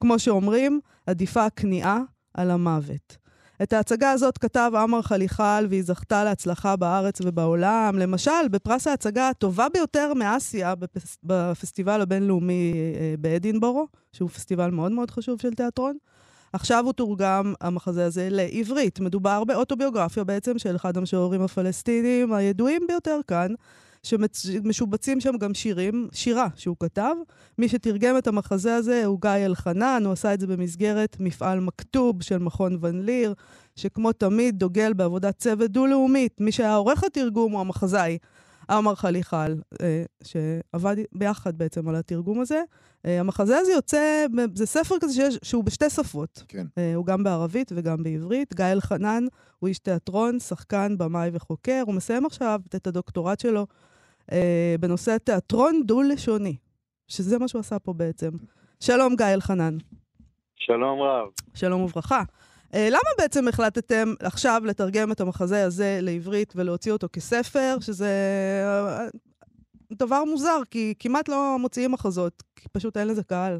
כמו 0.00 0.18
שאומרים, 0.18 0.80
עדיפה 1.06 1.44
הכניעה 1.44 2.00
על 2.34 2.50
המוות. 2.50 3.24
את 3.62 3.72
ההצגה 3.72 4.10
הזאת 4.10 4.38
כתב 4.38 4.72
עמר 4.82 5.02
חליחל 5.02 5.66
והיא 5.70 5.82
זכתה 5.82 6.24
להצלחה 6.24 6.76
בארץ 6.76 7.20
ובעולם. 7.20 7.98
למשל, 7.98 8.48
בפרס 8.50 8.86
ההצגה 8.86 9.28
הטובה 9.28 9.66
ביותר 9.74 10.14
מאסיה 10.14 10.74
בפס... 10.74 11.18
בפסטיבל 11.22 12.00
הבינלאומי 12.00 12.72
אה, 12.74 13.14
באדינבורו, 13.18 13.86
שהוא 14.12 14.30
פסטיבל 14.30 14.70
מאוד 14.70 14.92
מאוד 14.92 15.10
חשוב 15.10 15.40
של 15.40 15.54
תיאטרון. 15.54 15.96
עכשיו 16.54 16.84
הוא 16.84 16.92
תורגם, 16.92 17.54
המחזה 17.60 18.06
הזה, 18.06 18.28
לעברית. 18.30 19.00
מדובר 19.00 19.44
באוטוביוגרפיה 19.44 20.24
בעצם 20.24 20.58
של 20.58 20.76
אחד 20.76 20.96
המשוררים 20.96 21.42
הפלסטינים 21.42 22.32
הידועים 22.32 22.82
ביותר 22.88 23.20
כאן, 23.28 23.52
שמשובצים 24.02 25.20
שם 25.20 25.36
גם 25.36 25.54
שירים, 25.54 26.08
שירה 26.12 26.46
שהוא 26.56 26.76
כתב. 26.80 27.14
מי 27.58 27.68
שתרגם 27.68 28.18
את 28.18 28.26
המחזה 28.26 28.74
הזה 28.74 29.04
הוא 29.04 29.18
גיא 29.20 29.30
אלחנן, 29.30 30.02
הוא 30.04 30.12
עשה 30.12 30.34
את 30.34 30.40
זה 30.40 30.46
במסגרת 30.46 31.16
מפעל 31.20 31.60
מכתוב 31.60 32.22
של 32.22 32.38
מכון 32.38 32.78
ון 32.80 33.02
ליר, 33.02 33.34
שכמו 33.76 34.12
תמיד 34.12 34.58
דוגל 34.58 34.92
בעבודת 34.92 35.38
צוות 35.38 35.70
דו-לאומית. 35.70 36.40
מי 36.40 36.52
שהיה 36.52 36.74
עורך 36.74 37.04
התרגום 37.04 37.52
הוא 37.52 37.60
המחזאי. 37.60 38.18
עמר 38.70 38.94
חליחל, 38.94 39.54
אה, 39.82 40.04
שעבד 40.24 40.96
ביחד 41.12 41.58
בעצם 41.58 41.88
על 41.88 41.96
התרגום 41.96 42.40
הזה. 42.40 42.62
אה, 43.06 43.20
המחזה 43.20 43.58
הזה 43.58 43.72
יוצא, 43.72 44.26
זה 44.54 44.66
ספר 44.66 44.94
כזה 45.00 45.14
שיש, 45.14 45.38
שהוא 45.42 45.64
בשתי 45.64 45.90
שפות. 45.90 46.44
כן. 46.48 46.66
אה, 46.78 46.94
הוא 46.94 47.06
גם 47.06 47.24
בערבית 47.24 47.72
וגם 47.74 48.02
בעברית. 48.02 48.54
גיא 48.54 48.64
אלחנן 48.64 49.24
הוא 49.58 49.68
איש 49.68 49.78
תיאטרון, 49.78 50.38
שחקן, 50.38 50.98
במאי 50.98 51.30
וחוקר. 51.32 51.82
הוא 51.86 51.94
מסיים 51.94 52.26
עכשיו 52.26 52.60
את 52.74 52.86
הדוקטורט 52.86 53.40
שלו 53.40 53.66
בנושא 54.80 55.16
תיאטרון 55.24 55.82
דו-לשוני, 55.86 56.56
שזה 57.08 57.38
מה 57.38 57.48
שהוא 57.48 57.60
עשה 57.60 57.78
פה 57.78 57.92
בעצם. 57.92 58.30
שלום, 58.80 59.16
גיא 59.16 59.26
אלחנן. 59.26 59.76
שלום 60.56 61.00
רב. 61.00 61.28
שלום 61.54 61.82
וברכה. 61.82 62.22
אה, 62.74 62.88
למה 62.90 63.10
בעצם 63.18 63.48
החלטתם 63.48 64.08
עכשיו 64.20 64.62
לתרגם 64.64 65.12
את 65.12 65.20
המחזה 65.20 65.64
הזה 65.64 65.98
לעברית 66.02 66.52
ולהוציא 66.56 66.92
אותו 66.92 67.06
כספר, 67.12 67.76
שזה 67.80 68.10
אה, 68.64 69.08
דבר 69.92 70.24
מוזר, 70.24 70.60
כי 70.70 70.94
כמעט 70.98 71.28
לא 71.28 71.56
מוציאים 71.60 71.92
מחזות, 71.92 72.42
כי 72.56 72.68
פשוט 72.72 72.96
אין 72.96 73.08
לזה 73.08 73.24
קהל. 73.24 73.58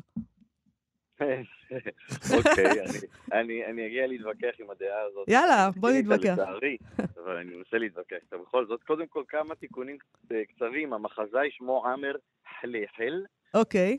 אוקיי, 2.36 2.70
אני 3.32 3.86
אגיע 3.86 4.06
להתווכח 4.06 4.60
עם 4.60 4.70
הדעה 4.70 5.02
הזאת. 5.02 5.28
יאללה, 5.28 5.70
בוא 5.76 5.90
נתווכח. 5.90 6.32
לצערי, 6.32 6.76
אבל 7.24 7.36
אני 7.36 7.56
מנסה 7.56 7.78
להתווכח 7.78 8.16
איתה 8.22 8.36
בכל 8.36 8.66
זאת. 8.66 8.82
קודם 8.82 9.06
כל, 9.06 9.22
כמה 9.28 9.54
תיקונים 9.54 9.96
קצרים. 10.48 10.92
המחזאי 10.92 11.50
שמו 11.50 11.86
עמר 11.86 12.14
חליחל. 12.60 13.24
אוקיי. 13.54 13.98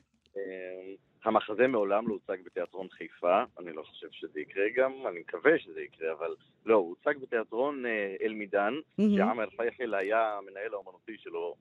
המחזה 1.26 1.68
מעולם 1.68 2.08
לא 2.08 2.14
הוצג 2.14 2.44
בתיאטרון 2.46 2.88
חיפה, 2.90 3.44
אני 3.60 3.74
לא 3.74 3.84
חושב 3.84 4.08
שזה 4.12 4.40
יקרה 4.40 4.64
גם, 4.76 4.92
אני 5.08 5.20
מקווה 5.20 5.60
שזה 5.60 5.82
יקרה, 5.82 6.14
אבל 6.14 6.36
לא, 6.66 6.76
הוא 6.76 6.90
הוצג 6.90 7.22
בתיאטרון 7.22 7.86
אה, 7.86 8.16
אל-מידן, 8.22 8.74
mm-hmm. 8.74 9.04
שעמר 9.18 9.50
פייחל 9.58 9.94
היה 9.94 10.38
המנהל 10.38 10.74
האומנותי 10.74 11.18
שלו 11.18 11.56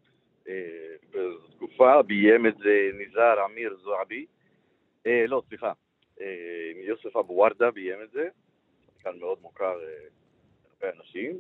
אה, 0.49 0.55
בתקופה, 1.11 2.03
ביים 2.03 2.47
את 2.47 2.57
זה 2.59 2.91
ניזאר 2.95 3.45
אמיר 3.45 3.77
זועבי, 3.83 4.27
אה, 5.07 5.25
לא, 5.29 5.43
סליחה, 5.49 5.73
אה, 6.21 6.27
יוסף 6.77 7.17
אבו 7.17 7.33
ורדה 7.33 7.71
ביים 7.71 8.03
את 8.03 8.11
זה, 8.11 8.29
כאן 9.03 9.19
מאוד 9.19 9.39
מוכר 9.43 9.81
אה, 9.83 10.07
הרבה 10.71 10.97
אנשים. 10.99 11.39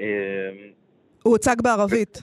אה, 0.00 0.50
הוא 1.22 1.32
הוצג 1.32 1.56
בערבית. 1.62 2.22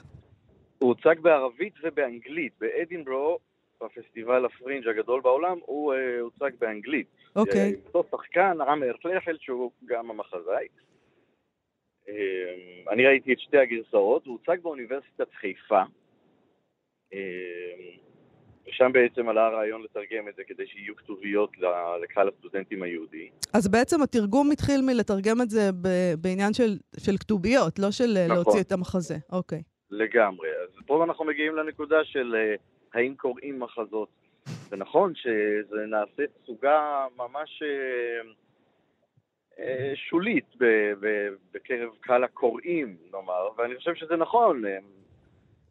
הוא 0.78 0.88
הוצג 0.88 1.20
בערבית 1.20 1.74
ובאנגלית. 1.82 2.52
באדינברו 2.60 3.38
בפסטיבל 3.82 4.44
הפרינג' 4.44 4.88
הגדול 4.88 5.20
בעולם, 5.20 5.58
הוא 5.66 5.94
uh, 5.94 5.96
הוצג 6.20 6.50
באנגלית. 6.58 7.06
אוקיי. 7.36 7.72
Okay. 7.72 7.86
אותו 7.86 8.08
שחקן, 8.10 8.60
עמר 8.60 8.92
פלחל, 9.02 9.36
שהוא 9.40 9.70
גם 9.84 10.10
המחזאי. 10.10 10.66
Uh, 12.06 12.10
אני 12.90 13.06
ראיתי 13.06 13.32
את 13.32 13.40
שתי 13.40 13.58
הגרסאות, 13.58 14.26
הוא 14.26 14.38
הוצג 14.38 14.62
באוניברסיטת 14.62 15.34
חיפה. 15.34 15.82
Uh, 17.12 17.16
ושם 18.68 18.92
בעצם 18.92 19.28
עלה 19.28 19.46
הרעיון 19.46 19.82
לתרגם 19.82 20.28
את 20.28 20.34
זה 20.36 20.42
כדי 20.46 20.66
שיהיו 20.66 20.96
כתוביות 20.96 21.50
לקהל 22.02 22.28
הסטודנטים 22.28 22.82
היהודי. 22.82 23.30
אז 23.54 23.68
בעצם 23.68 24.02
התרגום 24.02 24.50
התחיל 24.50 24.80
מלתרגם 24.86 25.42
את 25.42 25.50
זה 25.50 25.70
בעניין 26.18 26.52
של, 26.52 26.78
של 27.00 27.16
כתוביות, 27.20 27.78
לא 27.78 27.90
של 27.90 28.14
נכון. 28.24 28.36
להוציא 28.36 28.60
את 28.60 28.72
המחזה. 28.72 29.14
אוקיי. 29.32 29.62
לגמרי. 29.90 30.48
אז 30.48 30.68
פה 30.86 31.04
אנחנו 31.04 31.24
מגיעים 31.24 31.56
לנקודה 31.56 32.04
של 32.04 32.34
האם 32.94 33.14
קוראים 33.14 33.60
מחזות. 33.60 34.08
זה 34.68 34.76
נכון 34.76 35.14
שזה 35.14 35.86
נעשה 35.86 36.22
תצוגה 36.26 37.06
ממש 37.16 37.62
אה, 37.62 38.30
אה, 39.58 39.92
שולית 39.94 40.46
בקרב 41.52 41.90
קהל 42.00 42.24
הקוראים, 42.24 42.96
נאמר, 43.12 43.48
ואני 43.56 43.76
חושב 43.76 43.94
שזה 43.94 44.16
נכון. 44.16 44.66
אה, 44.66 44.78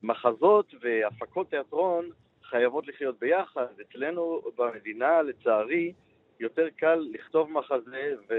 מחזות 0.03 0.74
והפקות 0.81 1.50
תיאטרון 1.50 2.09
חייבות 2.43 2.88
לחיות 2.88 3.19
ביחד. 3.19 3.65
אצלנו 3.81 4.41
במדינה, 4.55 5.21
לצערי, 5.21 5.93
יותר 6.39 6.67
קל 6.75 7.07
לכתוב 7.13 7.51
מחזה 7.51 8.13
ו... 8.29 8.33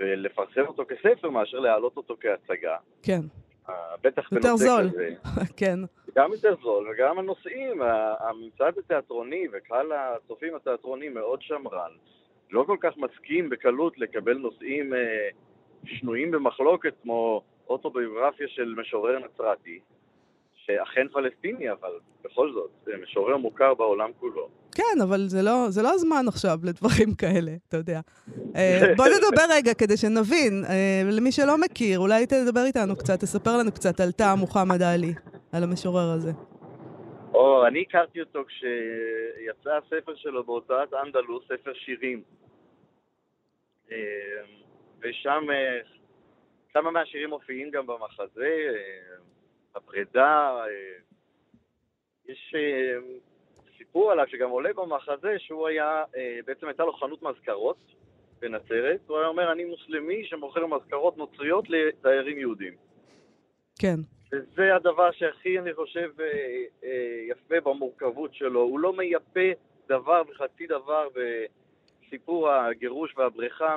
ולפרסם 0.00 0.60
אותו 0.66 0.82
כספר 0.88 1.30
מאשר 1.30 1.58
להעלות 1.58 1.96
אותו 1.96 2.16
כהצגה. 2.20 2.76
כן. 3.02 3.20
בטח 4.02 4.32
בנושא 4.32 4.48
כזה. 4.52 4.66
יותר 4.66 4.88
זול, 4.88 4.90
כן. 5.56 5.78
גם 6.16 6.32
יותר 6.32 6.54
זול, 6.62 6.88
וגם 6.90 7.18
הנושאים, 7.18 7.82
הממסד 8.20 8.78
התיאטרוני 8.78 9.46
וקהל 9.52 9.92
הצופים 9.92 10.54
התיאטרוני 10.54 11.08
מאוד 11.08 11.42
שמרן. 11.42 11.90
לא 12.50 12.64
כל 12.66 12.76
כך 12.80 12.92
מסכים 12.96 13.50
בקלות 13.50 13.98
לקבל 13.98 14.38
נושאים 14.38 14.94
אה, 14.94 15.28
שנויים 15.84 16.30
במחלוקת 16.30 16.94
כמו 17.02 17.42
אוטוביוגרפיה 17.68 18.48
של 18.48 18.74
משורר 18.78 19.18
נצרתי, 19.18 19.80
שאכן 20.54 21.06
פלסטיני, 21.12 21.70
אבל 21.70 21.90
בכל 22.24 22.52
זאת, 22.52 22.70
זה 22.84 22.92
משורר 23.02 23.36
מוכר 23.36 23.74
בעולם 23.74 24.10
כולו. 24.20 24.48
כן, 24.74 25.00
אבל 25.02 25.24
זה 25.28 25.42
לא, 25.42 25.66
זה 25.68 25.82
לא 25.82 25.94
הזמן 25.94 26.24
עכשיו 26.28 26.58
לדברים 26.62 27.14
כאלה, 27.14 27.52
אתה 27.68 27.76
יודע. 27.76 28.00
אה, 28.56 28.80
בוא 28.96 29.06
נדבר 29.06 29.44
רגע 29.50 29.74
כדי 29.74 29.96
שנבין. 29.96 30.64
אה, 30.68 31.02
למי 31.04 31.32
שלא 31.32 31.58
מכיר, 31.58 31.98
אולי 31.98 32.26
תדבר 32.26 32.64
איתנו 32.64 32.96
קצת, 32.96 33.20
תספר 33.20 33.56
לנו 33.56 33.72
קצת 33.72 34.00
על 34.00 34.12
טעם 34.12 34.38
מוחמד 34.38 34.82
עלי, 34.82 35.14
על 35.56 35.62
המשורר 35.62 36.10
הזה. 36.14 36.30
או, 37.34 37.66
אני 37.66 37.82
הכרתי 37.88 38.20
אותו 38.20 38.44
כשיצא 38.44 39.70
הספר 39.76 40.14
שלו 40.16 40.44
בהוצאת 40.44 40.94
אנדלוס, 40.94 41.44
ספר 41.44 41.74
שירים. 41.74 42.22
אה, 43.92 43.96
ושם 45.00 45.44
כמה 46.72 46.90
מהשירים 46.90 47.30
מופיעים 47.30 47.70
גם 47.70 47.86
במחזה, 47.86 48.74
הפרידה, 49.74 50.64
יש 52.28 52.54
סיפור 53.78 54.12
עליו 54.12 54.24
שגם 54.28 54.50
עולה 54.50 54.72
במחזה 54.72 55.38
שהוא 55.38 55.68
היה, 55.68 56.04
אה, 56.16 56.38
בעצם 56.46 56.66
הייתה 56.66 56.84
לו 56.84 56.92
חנות 56.92 57.22
מזכרות 57.22 57.76
בנצרת, 58.38 59.00
הוא 59.06 59.18
היה 59.18 59.28
אומר 59.28 59.52
אני 59.52 59.64
מוסלמי 59.64 60.24
שמוכר 60.24 60.66
מזכרות 60.66 61.16
נוצריות 61.16 61.64
לתיירים 61.68 62.38
יהודים. 62.38 62.74
כן. 63.78 64.15
וזה 64.36 64.74
הדבר 64.74 65.12
שהכי, 65.12 65.58
אני 65.58 65.74
חושב, 65.74 66.10
אה, 66.20 66.26
אה, 66.84 67.20
יפה 67.28 67.60
במורכבות 67.60 68.34
שלו. 68.34 68.60
הוא 68.60 68.80
לא 68.80 68.92
מייפה 68.92 69.50
דבר 69.88 70.22
וחצי 70.28 70.66
דבר 70.66 71.08
בסיפור 72.06 72.50
הגירוש 72.50 73.14
והבריחה 73.16 73.76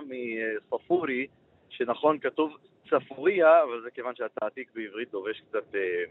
מספורי, 0.72 1.28
שנכון, 1.70 2.20
כתוב 2.20 2.58
צפוריה, 2.90 3.64
אבל 3.64 3.82
זה 3.82 3.92
כיוון 3.92 4.16
שהתעתיק 4.16 4.72
בעברית 4.76 5.12
דורש 5.12 5.42
קצת 5.50 5.76
אה, 5.76 6.04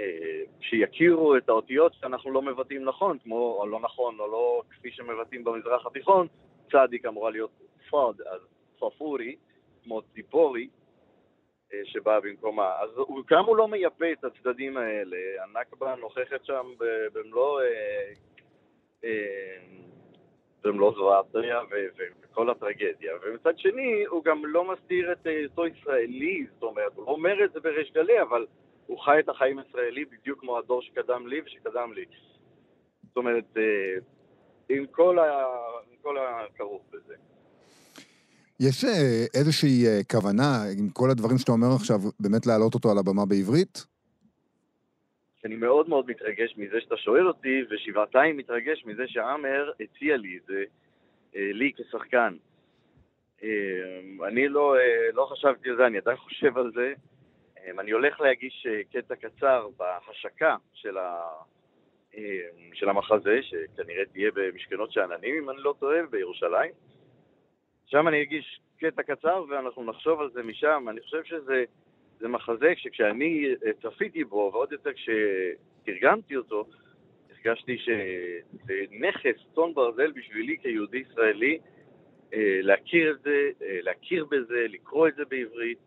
אה, 0.00 0.42
שיכירו 0.60 1.36
את 1.36 1.48
האותיות 1.48 1.94
שאנחנו 1.94 2.30
לא 2.30 2.42
מבטאים 2.42 2.84
נכון, 2.84 3.18
כמו, 3.18 3.56
או 3.58 3.66
לא 3.66 3.80
נכון, 3.80 4.20
או 4.20 4.26
לא 4.26 4.62
כפי 4.70 4.90
שמבטאים 4.90 5.44
במזרח 5.44 5.86
התיכון, 5.86 6.26
צדיק 6.72 7.06
אמורה 7.06 7.30
להיות 7.30 7.50
פוד, 7.90 8.20
אז 8.20 8.40
צפורי, 8.76 9.36
כמו 9.84 10.02
ציפורי, 10.02 10.68
שבאה 11.84 12.20
במקומה. 12.20 12.72
אז 12.80 12.90
הוא, 12.96 13.22
גם 13.30 13.44
הוא 13.44 13.56
לא 13.56 13.68
מייפה 13.68 14.12
את 14.12 14.24
הצדדים 14.24 14.76
האלה, 14.76 15.16
הנכבה 15.42 15.94
נוכחת 15.94 16.44
שם 16.44 16.66
במלוא... 17.12 17.60
אה, 17.60 18.12
אה, 19.04 19.56
במלוא 20.64 20.92
ו- 21.70 22.02
וכל 22.30 22.50
הטרגדיה. 22.50 23.12
ומצד 23.22 23.58
שני, 23.58 24.04
הוא 24.04 24.24
גם 24.24 24.46
לא 24.46 24.72
מסתיר 24.72 25.12
את 25.12 25.26
היותו 25.26 25.66
ישראלי, 25.66 26.46
זאת 26.54 26.62
אומרת, 26.62 26.92
הוא 26.94 27.06
לא 27.06 27.10
אומר 27.10 27.44
את 27.44 27.52
זה 27.52 27.60
בריש 27.60 27.92
גלי, 27.92 28.22
אבל 28.22 28.46
הוא 28.86 28.98
חי 28.98 29.18
את 29.18 29.28
החיים 29.28 29.58
הישראלי 29.58 30.04
בדיוק 30.04 30.40
כמו 30.40 30.58
הדור 30.58 30.82
שקדם 30.82 31.26
לי 31.26 31.40
ושקדם 31.40 31.92
לי. 31.92 32.04
זאת 33.08 33.16
אומרת, 33.16 33.44
אה. 33.56 33.98
עם 34.68 34.86
כל 34.86 36.18
הכרוך 36.18 36.82
בזה. 36.90 37.14
יש 38.60 38.84
אה, 38.84 39.24
איזושהי 39.34 39.86
אה, 39.86 40.00
כוונה, 40.12 40.62
עם 40.78 40.88
כל 40.88 41.10
הדברים 41.10 41.38
שאתה 41.38 41.52
אומר 41.52 41.66
עכשיו, 41.76 41.96
באמת 42.20 42.46
להעלות 42.46 42.74
אותו 42.74 42.90
על 42.90 42.98
הבמה 42.98 43.26
בעברית? 43.26 43.86
אני 45.44 45.56
מאוד 45.56 45.88
מאוד 45.88 46.10
מתרגש 46.10 46.54
מזה 46.56 46.80
שאתה 46.80 46.96
שואל 46.96 47.28
אותי, 47.28 47.62
ושבעתיים 47.70 48.36
מתרגש 48.36 48.84
מזה 48.86 49.02
שעאמר 49.06 49.70
הציע 49.80 50.16
לי 50.16 50.36
את 50.36 50.46
זה, 50.46 50.64
אה, 51.36 51.50
לי 51.52 51.72
כשחקן. 51.76 52.34
אני 54.28 54.48
לא, 54.48 54.76
לא 55.14 55.28
חשבתי 55.32 55.70
על 55.70 55.76
זה, 55.76 55.86
אני 55.86 55.98
עדיין 55.98 56.16
חושב 56.16 56.58
על 56.58 56.72
זה. 56.74 56.92
אני 57.80 57.90
הולך 57.90 58.20
להגיש 58.20 58.66
קטע 58.92 59.14
קצר 59.16 59.68
בהשקה 59.76 60.56
של, 60.74 60.98
ה, 60.98 61.28
של 62.72 62.88
המחזה, 62.88 63.38
שכנראה 63.42 64.04
תהיה 64.12 64.30
במשכנות 64.34 64.92
שאננים, 64.92 65.34
אם 65.42 65.50
אני 65.50 65.58
לא 65.60 65.74
טועה, 65.78 66.06
בירושלים. 66.10 66.72
שם 67.86 68.08
אני 68.08 68.22
אגיש 68.22 68.60
קטע 68.78 69.02
קצר 69.02 69.44
ואנחנו 69.48 69.84
נחשוב 69.84 70.20
על 70.20 70.30
זה 70.30 70.42
משם. 70.42 70.86
אני 70.88 71.00
חושב 71.00 71.24
שזה 71.24 71.64
זה 72.20 72.28
מחזה 72.28 72.72
שכשאני 72.76 73.44
אה, 73.66 73.70
צפיתי 73.82 74.24
בו, 74.24 74.50
ועוד 74.52 74.72
יותר 74.72 74.90
כשתרגמתי 74.92 76.36
אותו, 76.36 76.64
הרגשתי 77.30 77.78
שזה 77.78 78.74
נכס, 78.90 79.54
צאן 79.54 79.74
ברזל 79.74 80.12
בשבילי 80.12 80.56
כיהודי 80.62 80.98
ישראלי, 80.98 81.58
אה, 82.34 82.58
להכיר 82.62 83.10
את 83.10 83.22
זה, 83.22 83.50
אה, 83.62 83.78
להכיר 83.82 84.24
בזה, 84.24 84.66
לקרוא 84.68 85.08
את 85.08 85.14
זה 85.16 85.22
בעברית, 85.30 85.78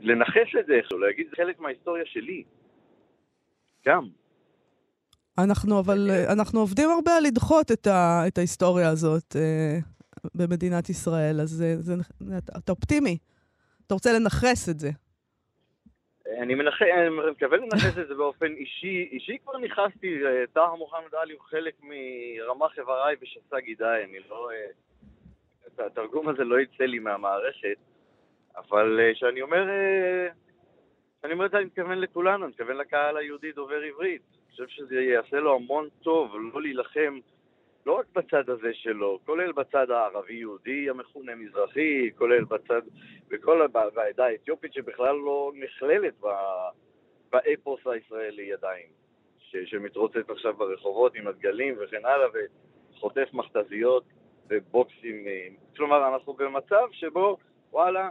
לנכס 0.00 0.48
את 0.60 0.66
זה 0.66 0.74
איכשהו, 0.74 0.98
להגיד 0.98 1.26
זה 1.30 1.36
חלק 1.36 1.60
מההיסטוריה 1.60 2.04
שלי. 2.06 2.44
גם. 3.86 4.08
אנחנו 5.38 5.80
אבל, 5.80 6.10
אנחנו 6.32 6.60
עובדים 6.60 6.90
הרבה 6.90 7.16
על 7.16 7.22
לדחות 7.26 7.72
את, 7.72 7.86
ה, 7.86 8.22
את 8.26 8.38
ההיסטוריה 8.38 8.88
הזאת 8.88 9.36
במדינת 10.34 10.88
ישראל, 10.88 11.40
אז 11.40 11.48
זה, 11.48 11.76
זה, 11.76 11.94
אתה, 12.38 12.52
אתה 12.58 12.72
אופטימי. 12.72 13.18
אתה 13.86 13.94
רוצה 13.94 14.10
לנכס 14.12 14.68
את 14.68 14.78
זה. 14.78 14.90
אני, 16.42 16.54
מנח... 16.54 16.82
אני 16.82 17.30
מקווה 17.30 17.56
לנכס 17.56 17.98
את 17.98 18.08
זה 18.08 18.14
באופן 18.14 18.52
אישי. 18.52 19.08
אישי 19.12 19.38
כבר 19.42 19.58
נכנסתי, 19.58 20.26
אה, 20.26 20.46
טאהר 20.52 20.74
מוחמד 20.74 21.14
עלי 21.22 21.32
הוא 21.32 21.40
חלק 21.40 21.74
מרמ"ח 21.82 22.78
איבריי 22.78 23.16
ושס"ה 23.20 23.60
גידיי, 23.60 24.04
אני 24.04 24.18
לא... 24.30 24.50
אה, 24.50 24.66
את 25.66 25.80
התרגום 25.80 26.28
הזה 26.28 26.44
לא 26.44 26.60
יצא 26.60 26.84
לי 26.84 26.98
מהמערכת, 26.98 27.76
אבל 28.56 29.00
אה, 29.00 29.14
כשאני 29.14 29.42
אומר... 29.42 29.68
כשאני 31.18 31.32
אומר 31.32 31.46
את 31.46 31.50
זה 31.50 31.56
אני 31.56 31.64
מתכוון 31.64 31.98
לכולנו, 31.98 32.44
אני 32.44 32.50
מתכוון 32.50 32.76
לקהל 32.76 33.16
היהודי 33.16 33.52
דובר 33.52 33.80
עברית. 33.80 34.22
אני 34.32 34.50
חושב 34.50 34.68
שזה 34.68 35.00
יעשה 35.00 35.36
לו 35.36 35.54
המון 35.54 35.88
טוב, 36.02 36.36
לא 36.54 36.62
להילחם 36.62 37.18
לא 37.86 37.92
רק 37.98 38.06
בצד 38.14 38.50
הזה 38.50 38.74
שלו, 38.74 39.18
כולל 39.24 39.52
בצד 39.52 39.90
הערבי-יהודי 39.90 40.90
המכונה 40.90 41.34
מזרחי, 41.34 42.10
כולל 42.16 42.44
בצד, 42.44 42.82
וכל 43.30 43.62
ה- 43.62 43.68
בעדה 43.68 44.24
האתיופית 44.26 44.72
שבכלל 44.72 45.16
לא 45.16 45.52
נכללת 45.54 46.14
ב- 46.20 46.68
באפוס 47.32 47.86
הישראלי 47.86 48.52
עדיין, 48.52 48.86
ש- 49.38 49.56
שמתרוצץ 49.70 50.30
עכשיו 50.30 50.54
ברחובות 50.54 51.14
עם 51.14 51.26
הדגלים 51.26 51.76
וכן 51.80 52.04
הלאה, 52.04 52.26
וחוטף 52.92 53.28
מכתזיות 53.32 54.04
ובוקסים. 54.48 55.24
כלומר, 55.76 56.08
אנחנו 56.14 56.32
במצב 56.32 56.86
שבו, 56.92 57.36
וואלה, 57.72 58.08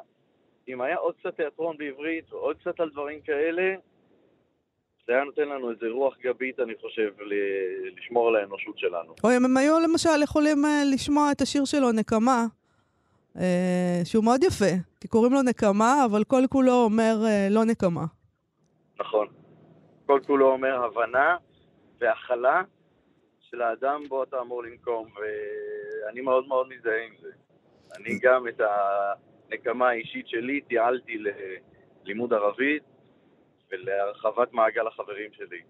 אם 0.68 0.82
היה 0.82 0.98
עוד 0.98 1.16
קצת 1.20 1.36
תיאטרון 1.36 1.78
בעברית, 1.78 2.32
או 2.32 2.38
עוד 2.38 2.58
קצת 2.58 2.80
על 2.80 2.90
דברים 2.90 3.22
כאלה, 3.22 3.76
זה 5.08 5.14
היה 5.14 5.24
נותן 5.24 5.50
לנו 5.50 5.72
איזה 5.72 5.86
רוח 5.92 6.18
גבית, 6.22 6.60
אני 6.60 6.74
חושב, 6.82 7.22
ל- 7.22 7.98
לשמור 7.98 8.28
על 8.28 8.36
האנושות 8.36 8.80
שלנו. 8.80 9.16
או 9.24 9.30
אם 9.38 9.46
הם 9.46 9.58
היו 9.58 9.80
למשל 9.80 10.24
יכולים 10.24 10.66
אה, 10.66 10.82
לשמוע 10.94 11.32
את 11.32 11.42
השיר 11.42 11.66
שלו, 11.66 11.92
נקמה, 11.92 12.46
אה, 13.38 14.02
שהוא 14.04 14.24
מאוד 14.24 14.44
יפה, 14.44 14.76
כי 15.02 15.08
קוראים 15.08 15.34
לו 15.34 15.42
נקמה, 15.42 16.06
אבל 16.06 16.24
כל 16.24 16.42
כולו 16.50 16.74
אומר 16.74 17.16
אה, 17.26 17.48
לא 17.52 17.66
נקמה. 17.66 18.06
נכון. 19.00 19.28
כל 20.06 20.20
כולו 20.28 20.52
אומר 20.52 20.84
הבנה 20.86 21.38
והכלה 22.00 22.62
של 23.40 23.62
האדם 23.62 24.02
בו 24.10 24.24
אתה 24.24 24.42
אמור 24.42 24.64
לנקום, 24.64 25.08
ואני 25.16 26.22
מאוד 26.22 26.48
מאוד 26.48 26.68
מזדהה 26.70 27.06
עם 27.06 27.14
זה. 27.22 27.30
אני 27.98 28.20
גם 28.22 28.48
את 28.48 28.62
הנקמה 29.50 29.90
האישית 29.90 30.28
שלי 30.28 30.62
תיעלתי 30.62 31.18
ללימוד 32.04 32.34
ערבית 32.34 32.84
ולהרחבת 33.74 34.54
מעגל 34.54 34.88
החברים 34.88 35.30
שלי. 35.38 35.62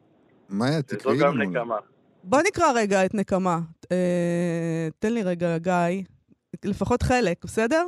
מאיה, 0.50 0.80
וזו 0.88 0.98
תקראי 0.98 1.18
גם 1.18 1.38
לנו. 1.38 1.52
נקמה. 1.52 1.78
בוא 2.24 2.42
נקרא 2.48 2.72
רגע 2.76 3.06
את 3.06 3.14
נקמה. 3.14 3.60
אה, 3.92 4.88
תן 5.00 5.14
לי 5.14 5.24
רגע, 5.24 5.58
גיא, 5.58 6.04
לפחות 6.66 7.04
חלק, 7.04 7.46
בסדר? 7.46 7.88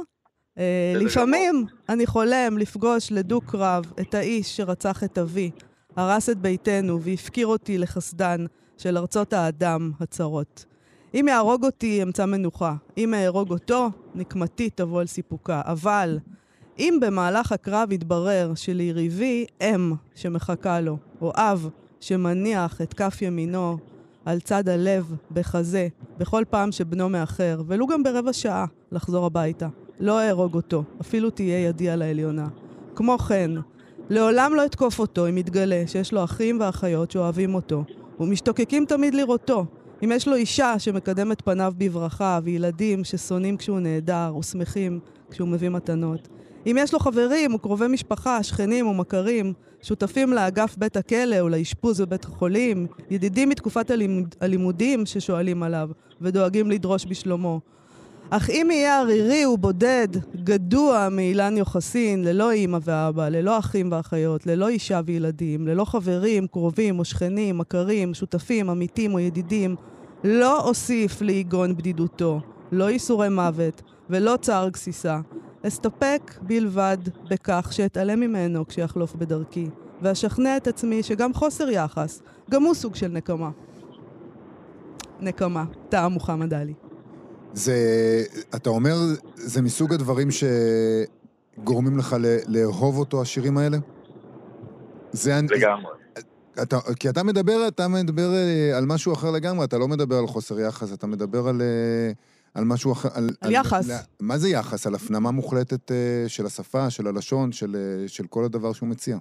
אה, 0.58 0.94
לפעמים 0.96 1.66
אני 1.90 2.06
חולם 2.06 2.58
לפגוש 2.58 3.12
לדו-קרב 3.12 3.94
את 4.02 4.14
האיש 4.14 4.58
שרצח 4.58 5.04
את 5.04 5.18
אבי, 5.18 5.52
הרס 5.96 6.30
את 6.30 6.38
ביתנו 6.38 7.02
והפקיר 7.02 7.48
אותי 7.48 7.78
לחסדן 7.78 8.46
של 8.78 8.98
ארצות 8.98 9.34
האדם 9.34 9.92
הצרות. 10.00 10.66
אם 11.14 11.26
יהרוג 11.28 11.66
אותי, 11.66 12.04
אמצא 12.04 12.26
מנוחה. 12.26 12.76
אם 12.98 13.14
אהרוג 13.14 13.52
אותו, 13.52 13.90
נקמתי 14.16 14.70
תבוא 14.70 15.02
אל 15.02 15.06
סיפוקה. 15.06 15.62
אבל 15.66 16.18
אם 16.80 16.98
במהלך 17.02 17.52
הקרב 17.52 17.92
יתברר 17.92 18.52
שליריבי 18.56 19.46
אם 19.62 19.94
שמחכה 20.16 20.82
לו, 20.82 20.98
או 21.22 21.32
אב 21.36 21.70
שמניח 22.00 22.82
את 22.82 22.94
כף 22.94 23.22
ימינו 23.22 23.78
על 24.26 24.40
צד 24.40 24.70
הלב 24.70 25.16
בחזה, 25.32 25.88
בכל 26.18 26.44
פעם 26.50 26.72
שבנו 26.72 27.10
מאחר, 27.10 27.62
ולו 27.68 27.88
גם 27.88 28.04
ברבע 28.04 28.34
שעה, 28.34 28.66
לחזור 28.92 29.26
הביתה. 29.26 29.68
לא 30.00 30.22
אהרוג 30.22 30.56
אותו, 30.56 30.84
אפילו 31.02 31.30
תהיה 31.30 31.60
ידי 31.60 31.90
על 31.90 32.02
העליונה. 32.02 32.48
כמו 32.96 33.18
כן, 33.18 33.52
לעולם 34.10 34.54
לא 34.56 34.66
אתקוף 34.66 35.00
אותו 35.00 35.30
אם 35.30 35.38
יתגלה 35.38 35.84
שיש 35.88 36.14
לו 36.14 36.24
אחים 36.24 36.60
ואחיות 36.60 37.12
שאוהבים 37.12 37.56
אותו, 37.56 37.84
ומשתוקקים 38.20 38.86
תמיד 38.86 39.14
לראותו. 39.14 39.66
אם 40.04 40.12
יש 40.12 40.28
לו 40.28 40.36
אישה 40.36 40.80
שמקדמת 40.80 41.42
פניו 41.42 41.74
בברכה, 41.78 42.40
וילדים 42.44 43.04
ששונאים 43.04 43.58
כשהוא 43.58 43.80
נעדר, 43.80 44.34
ושמחים 44.40 45.00
כשהוא 45.32 45.48
מביא 45.48 45.70
מתנות. 45.70 46.35
אם 46.66 46.78
יש 46.80 46.94
לו 46.94 47.00
חברים 47.00 47.56
וקרובי 47.56 47.88
משפחה, 47.88 48.44
שכנים 48.44 48.88
ומכרים, 48.88 49.54
שותפים 49.82 50.34
לאגף 50.34 50.76
בית 50.78 50.98
הכלא 50.98 51.40
או 51.40 51.50
לאשפוז 51.50 52.02
בבית 52.02 52.26
החולים, 52.26 52.88
ידידים 53.12 53.50
מתקופת 53.50 53.92
הלימוד, 53.92 54.36
הלימודים 54.42 55.06
ששואלים 55.06 55.64
עליו 55.64 55.90
ודואגים 56.22 56.72
לדרוש 56.72 57.06
בשלומו. 57.06 57.60
אך 58.30 58.50
אם 58.50 58.68
יהיה 58.72 59.00
ערירי 59.00 59.46
ובודד, 59.46 60.08
גדוע 60.36 61.10
מאילן 61.12 61.58
יוחסין, 61.58 62.24
ללא 62.24 62.52
אימא 62.52 62.78
ואבא, 62.82 63.30
ללא 63.30 63.60
אחים 63.60 63.92
ואחיות, 63.92 64.48
ללא 64.48 64.68
אישה 64.68 65.02
וילדים, 65.06 65.68
ללא 65.68 65.86
חברים, 65.86 66.48
קרובים 66.48 67.00
או 67.00 67.06
שכנים, 67.06 67.58
מכרים, 67.58 68.14
שותפים, 68.14 68.70
עמיתים 68.70 69.14
או 69.14 69.20
ידידים, 69.20 69.76
לא 70.24 70.68
אוסיף 70.68 71.22
ליגון 71.22 71.78
בדידותו, 71.78 72.40
לא 72.72 72.90
ייסורי 72.90 73.30
מוות 73.30 73.82
ולא 74.10 74.38
צער 74.42 74.70
גסיסה. 74.70 75.20
אסתפק 75.68 76.32
בלבד 76.42 76.98
בכך 77.30 77.68
שאתעלם 77.72 78.20
ממנו 78.20 78.68
כשיחלוף 78.68 79.16
בדרכי, 79.16 79.70
ואשכנע 80.02 80.58
את 80.58 80.68
עצמי 80.68 81.04
שגם 81.04 81.34
חוסר 81.34 81.70
יחס, 81.70 82.22
גם 82.52 82.64
הוא 82.64 82.74
סוג 82.74 82.96
של 82.96 83.08
נקמה. 83.08 83.50
נקמה, 85.20 85.64
טעם 85.90 86.12
מוחמד 86.12 86.54
עלי. 86.54 86.74
זה, 87.54 87.76
אתה 88.56 88.70
אומר, 88.70 88.96
זה 89.36 89.62
מסוג 89.62 89.94
הדברים 89.94 90.28
שגורמים 91.58 91.98
לך 91.98 92.16
ל- 92.20 92.38
לאהוב 92.48 92.98
אותו, 92.98 93.22
השירים 93.22 93.58
האלה? 93.58 93.78
זה... 95.12 95.40
אני- 95.40 95.48
לגמרי. 95.48 95.92
אתה, 96.62 96.78
כי 97.00 97.10
אתה 97.10 97.24
מדבר, 97.24 97.68
אתה 97.68 97.88
מדבר 97.88 98.34
אה, 98.34 98.78
על 98.78 98.86
משהו 98.86 99.14
אחר 99.14 99.32
לגמרי, 99.32 99.66
אתה 99.66 99.78
לא 99.78 99.88
מדבר 99.88 100.18
על 100.18 100.28
חוסר 100.28 100.60
יחס, 100.60 100.94
אתה 100.94 101.08
מדבר 101.08 101.48
על, 101.48 101.62
אה, 101.62 102.12
על 102.56 102.64
משהו 102.74 102.92
אחר. 102.92 103.10
על, 103.18 103.24
על 103.42 103.52
יחס. 103.52 103.90
על, 103.90 104.28
מה 104.28 104.38
זה 104.38 104.50
יחס? 104.50 104.88
על 104.88 104.96
הפנמה 104.96 105.32
מוחלטת 105.32 105.92
אה, 105.92 106.24
של 106.28 106.46
השפה, 106.46 106.90
של 106.90 107.08
הלשון, 107.08 107.52
של, 107.52 107.76
אה, 107.76 108.08
של 108.08 108.24
כל 108.30 108.44
הדבר 108.46 108.74
שהוא 108.74 108.90
מציע. 108.90 109.18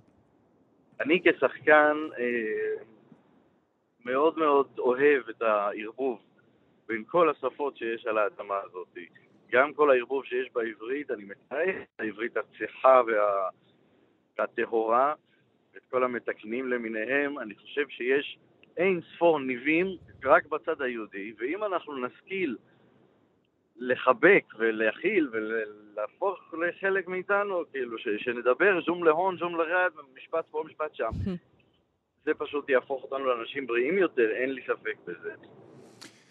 אני 1.00 1.20
כשחקן 1.24 1.96
אה, 2.18 2.82
מאוד 4.04 4.38
מאוד 4.38 4.66
אוהב 4.78 5.22
את 5.30 5.42
הערבוב 5.42 6.18
בין 6.88 7.04
כל 7.06 7.30
השפות 7.30 7.76
שיש 7.76 8.06
על 8.06 8.18
האדמה 8.18 8.54
הזאת. 8.64 8.98
גם 9.52 9.74
כל 9.74 9.90
הערבוב 9.90 10.24
שיש 10.24 10.48
בעברית, 10.54 11.10
אני 11.10 11.24
מתאר 11.24 11.82
את 11.82 12.00
העברית 12.00 12.36
הצחה 12.36 13.00
וה... 13.06 13.48
והטהורה, 14.38 15.14
את 15.76 15.82
כל 15.90 16.04
המתקנים 16.04 16.68
למיניהם. 16.68 17.38
אני 17.38 17.54
חושב 17.54 17.88
שיש 17.88 18.38
אין 18.76 19.00
ספור 19.14 19.40
ניבים 19.40 19.86
רק 20.24 20.46
בצד 20.46 20.82
היהודי, 20.82 21.32
ואם 21.38 21.64
אנחנו 21.64 22.06
נשכיל 22.06 22.56
לחבק 23.76 24.44
ולהכיל 24.58 25.28
ולהפוך 25.32 26.54
לחלק 26.54 27.08
מאיתנו, 27.08 27.62
כאילו, 27.72 27.98
ש, 27.98 28.08
שנדבר 28.18 28.80
זום 28.86 29.04
להון, 29.04 29.38
זום 29.38 29.56
לרד, 29.56 29.90
משפט 30.16 30.44
פה, 30.50 30.62
משפט 30.66 30.94
שם. 30.94 31.10
זה 32.24 32.34
פשוט 32.34 32.68
יהפוך 32.68 33.02
אותנו 33.02 33.24
לאנשים 33.24 33.66
בריאים 33.66 33.98
יותר, 33.98 34.30
אין 34.30 34.52
לי 34.52 34.62
ספק 34.62 34.96
בזה. 35.06 35.34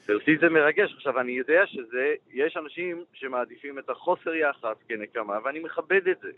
ואותי 0.07 0.37
זה 0.37 0.49
מרגש. 0.49 0.93
עכשיו, 0.93 1.19
אני 1.19 1.31
יודע 1.31 1.67
שזה, 1.67 2.13
יש 2.31 2.57
אנשים 2.57 3.03
שמעדיפים 3.13 3.79
את 3.79 3.89
החוסר 3.89 4.33
יחס 4.33 4.77
כנקמה, 4.87 5.39
ואני 5.43 5.59
מכבד 5.59 6.07
את 6.07 6.19
זה. 6.19 6.31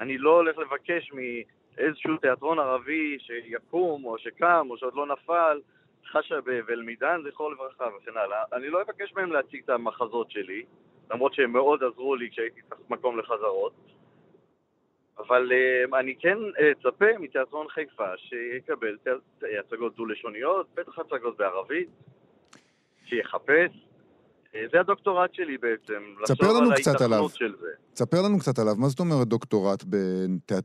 אני 0.00 0.18
לא 0.18 0.30
הולך 0.30 0.58
לבקש 0.58 1.12
מאיזשהו 1.12 2.16
תיאטרון 2.16 2.58
ערבי 2.58 3.18
שיקום, 3.18 4.04
או 4.04 4.18
שקם, 4.18 4.66
או 4.70 4.78
שעוד 4.78 4.94
לא 4.94 5.06
נפל, 5.06 5.60
חשה 6.12 6.34
ואלמידן, 6.66 7.20
זכרו 7.28 7.50
לברכה 7.50 7.84
וכן 7.84 8.16
הלאה. 8.16 8.42
אני 8.52 8.68
לא 8.68 8.82
אבקש 8.82 9.12
מהם 9.16 9.32
להציג 9.32 9.60
את 9.64 9.70
המחזות 9.70 10.30
שלי, 10.30 10.64
למרות 11.10 11.34
שהם 11.34 11.52
מאוד 11.52 11.80
עזרו 11.82 12.16
לי 12.16 12.30
כשהייתי 12.30 12.60
צריך 12.68 12.80
מקום 12.90 13.18
לחזרות. 13.18 13.72
אבל 15.18 15.52
uh, 15.52 15.98
אני 15.98 16.14
כן 16.18 16.38
אצפה 16.72 17.10
uh, 17.16 17.18
מתיאטרון 17.18 17.66
חיפה 17.68 18.08
שיקבל 18.16 18.96
הצגות 19.60 19.96
דו-לשוניות, 19.96 20.66
בטח 20.74 20.98
הצגות 20.98 21.36
בערבית, 21.36 21.88
שיחפש. 23.06 23.70
Uh, 24.52 24.56
זה 24.72 24.80
הדוקטורט 24.80 25.34
שלי 25.34 25.58
בעצם, 25.58 26.02
לחשוב 26.22 26.56
על 26.62 26.72
ההתכנות 26.72 27.34
של 27.34 27.54
זה. 27.60 27.68
תספר 27.92 28.16
לנו 28.24 28.38
קצת 28.38 28.58
עליו. 28.58 28.74
מה 28.78 28.88
זאת 28.88 29.00
אומרת 29.00 29.28
דוקטורט 29.28 29.84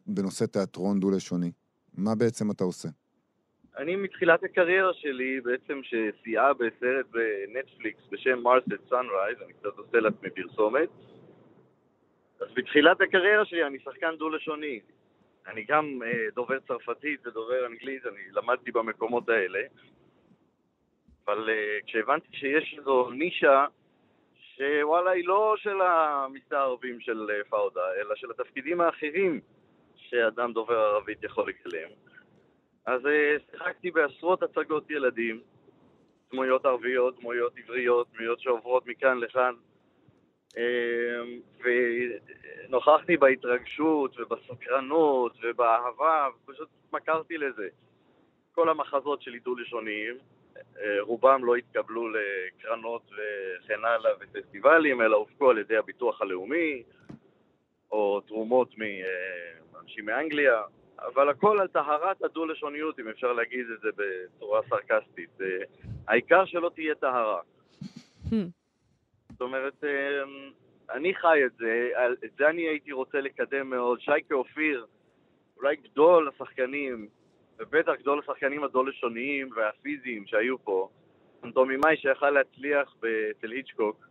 בנושא 0.08 0.46
תיאטרון 0.46 1.00
דו-לשוני? 1.00 1.52
מה 1.98 2.16
בעצם 2.16 2.52
אתה 2.52 2.64
עושה? 2.64 2.90
אני 3.78 3.96
מתחילת 3.96 4.44
הקריירה 4.44 4.94
שלי, 4.94 5.42
בעצם 5.42 5.82
שסייעה 5.84 6.54
בסרט 6.54 7.06
בנטפליקס 7.12 8.02
בשם 8.12 8.40
Mars 8.40 8.58
at 8.58 8.68
Sunrise, 8.90 9.42
אני 9.42 9.54
קצת 9.54 9.78
עושה 9.78 10.00
לעצמי 10.00 10.30
פרסומת. 10.30 10.90
אז 12.40 12.48
בתחילת 12.54 13.02
הקריירה 13.02 13.46
שלי 13.46 13.64
אני 13.64 13.80
שחקן 13.80 14.16
דו-לשוני. 14.16 14.80
אני 15.48 15.64
גם 15.64 16.00
אה, 16.06 16.28
דובר 16.36 16.60
צרפתית 16.60 17.28
ודובר 17.28 17.66
אנגלית, 17.66 18.06
אני 18.06 18.22
למדתי 18.32 18.72
במקומות 18.72 19.30
האלה. 19.30 19.60
אבל 21.26 21.50
אה, 21.50 21.78
כשהבנתי 21.88 22.28
שיש 22.32 22.76
איזו 22.78 23.10
נישה 23.10 23.66
שוואלה 24.36 25.12
היא 25.12 25.28
לא 25.28 25.56
של 25.58 25.82
המסתערבים 25.82 27.00
של 27.00 27.28
אה, 27.30 27.44
פאודה, 27.50 27.94
אלא 28.02 28.16
של 28.16 28.32
התפקידים 28.32 28.82
האחרים 28.82 29.42
שאדם 29.96 30.54
דובר 30.54 30.78
ערבית 30.78 31.24
יכול 31.24 31.50
לקלם. 31.50 32.11
אז 32.86 33.06
אה, 33.06 33.36
שיחקתי 33.52 33.92
בעשרות 33.92 34.44
הצגות 34.44 34.92
ילדים, 34.92 35.42
דמויות 36.32 36.66
ערביות, 36.66 37.20
דמויות 37.20 37.54
עבריות, 37.58 38.08
דמויות 38.14 38.40
שעוברות 38.40 38.88
מכאן 38.88 39.18
לכאן, 39.18 39.54
אה, 40.58 41.22
ונוכחתי 42.68 43.18
בהתרגשות 43.18 44.20
ובסקרנות 44.20 45.38
ובאהבה, 45.44 46.28
ופשוט 46.36 46.70
התמכרתי 46.86 47.38
לזה. 47.38 47.68
כל 48.52 48.70
המחזות 48.70 49.22
שלי 49.22 49.40
דו-לשוניים, 49.40 50.18
אה, 50.58 50.98
רובם 51.02 51.46
לא 51.46 51.56
התקבלו 51.56 52.10
לקרנות 52.10 53.02
וכן 53.12 53.86
הלאה 53.86 54.12
ופסטיבלים, 54.20 55.02
אלא 55.02 55.18
הופקו 55.18 55.50
על 55.50 55.58
ידי 55.58 55.78
הביטוח 55.78 56.22
הלאומי, 56.22 56.84
או 57.92 58.22
תרומות 58.22 58.76
מאנשים 58.78 60.06
מאנגליה. 60.06 60.62
אבל 61.02 61.30
הכל 61.30 61.60
על 61.60 61.68
טהרת 61.68 62.24
הדו-לשוניות, 62.24 63.00
אם 63.00 63.08
אפשר 63.08 63.34
להגיד 63.34 63.66
את 63.76 63.82
זה 63.82 63.90
בצורה 63.96 64.62
סרקסטית. 64.70 65.38
העיקר 66.08 66.46
שלא 66.46 66.72
תהיה 66.76 66.96
טהרה. 66.96 67.42
Hmm. 68.30 68.36
זאת 69.32 69.42
אומרת, 69.42 69.84
אמ, 69.84 70.52
אני 70.90 71.16
חי 71.16 71.46
את 71.46 71.52
זה, 71.58 71.90
את 72.26 72.32
זה 72.38 72.50
אני 72.50 72.62
הייתי 72.62 72.92
רוצה 72.92 73.22
לקדם 73.22 73.70
מאוד. 73.70 74.02
שייקה 74.02 74.36
אופיר, 74.36 74.86
אולי 75.58 75.76
גדול 75.76 76.30
השחקנים, 76.30 77.08
ובטח 77.60 77.92
גדול 78.00 78.20
השחקנים 78.20 78.64
הדו-לשוניים 78.64 79.50
והפיזיים 79.56 80.28
שהיו 80.28 80.64
פה, 80.64 80.90
אנטומימאי 81.44 81.98
שיכל 81.98 82.30
להצליח 82.30 82.96
אצל 83.32 83.52
היצ'קוק 83.52 84.08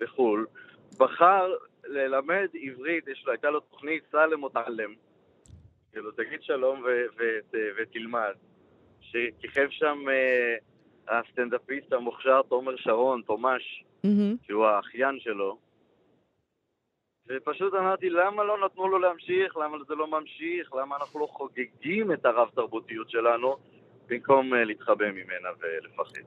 בחו"ל, 0.00 0.46
בחר 0.98 1.54
ללמד 1.84 2.48
עברית, 2.62 3.08
יש 3.08 3.24
לו, 3.26 3.32
הייתה 3.32 3.50
לו 3.50 3.60
תוכנית 3.60 4.04
סלם 4.10 4.42
או 4.42 4.48
תעלם, 4.48 4.94
כאילו, 5.94 6.10
תגיד 6.10 6.42
שלום 6.42 6.84
ותלמד. 7.78 8.32
שכיכב 9.00 9.66
שם 9.70 9.98
uh, 10.06 11.12
הסטנדאפיסט 11.12 11.92
המוכשר 11.92 12.40
תומר 12.48 12.76
שרון, 12.76 13.22
תומש. 13.26 13.84
שהוא 14.46 14.66
האחיין 14.66 15.18
שלו. 15.18 15.58
ופשוט 17.28 17.74
אמרתי, 17.74 18.10
למה 18.10 18.44
לא 18.44 18.66
נתנו 18.66 18.88
לו 18.88 18.98
להמשיך? 18.98 19.56
למה 19.56 19.76
זה 19.88 19.94
לא 19.94 20.06
ממשיך? 20.10 20.74
למה 20.74 20.96
אנחנו 20.96 21.20
לא 21.20 21.26
חוגגים 21.26 22.12
את 22.12 22.26
הרב-תרבותיות 22.26 23.10
שלנו 23.10 23.56
במקום 24.08 24.52
uh, 24.52 24.56
להתחבא 24.56 25.10
ממנה 25.10 25.48
ולפחד? 25.60 26.20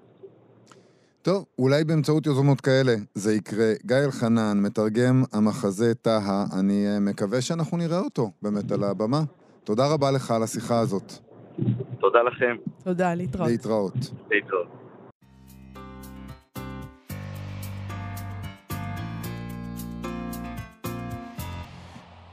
טוב, 1.21 1.45
אולי 1.60 1.84
באמצעות 1.84 2.25
יוזמות 2.25 2.62
כאלה 2.62 2.93
זה 3.13 3.34
יקרה. 3.34 3.73
גיא 3.86 3.95
אלחנן, 4.06 4.58
מתרגם 4.65 5.23
המחזה 5.34 5.95
טהה, 5.95 6.45
אני 6.60 6.86
uh, 6.88 6.99
מקווה 6.99 7.41
שאנחנו 7.41 7.77
נראה 7.77 7.99
אותו 7.99 8.32
באמת 8.41 8.71
על 8.71 8.84
הבמה. 8.84 9.19
תודה 9.67 9.93
רבה 9.93 10.12
לך 10.12 10.32
על 10.32 10.43
השיחה 10.43 10.80
הזאת. 10.80 11.13
תודה 11.99 12.19
לכם. 12.23 12.56
תודה, 12.84 13.13
להתראות. 13.13 13.49
להתראות. 13.49 13.93
להתראות. 14.32 14.67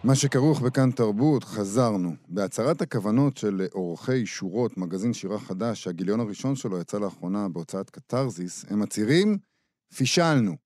מה 0.04 0.14
שכרוך 0.14 0.62
בכאן 0.62 0.90
תרבות, 0.90 1.44
חזרנו. 1.44 2.10
בהצהרת 2.28 2.82
הכוונות 2.82 3.36
של 3.36 3.62
עורכי 3.72 4.26
שורות, 4.26 4.76
מגזין 4.76 5.12
שירה 5.12 5.38
חדש, 5.38 5.84
שהגיליון 5.84 6.20
הראשון 6.20 6.54
שלו 6.56 6.80
יצא 6.80 6.98
לאחרונה 6.98 7.48
בהוצאת 7.48 7.90
קתרזיס, 7.90 8.64
הם 8.70 8.80
מצהירים, 8.80 9.38
פישלנו. 9.96 10.63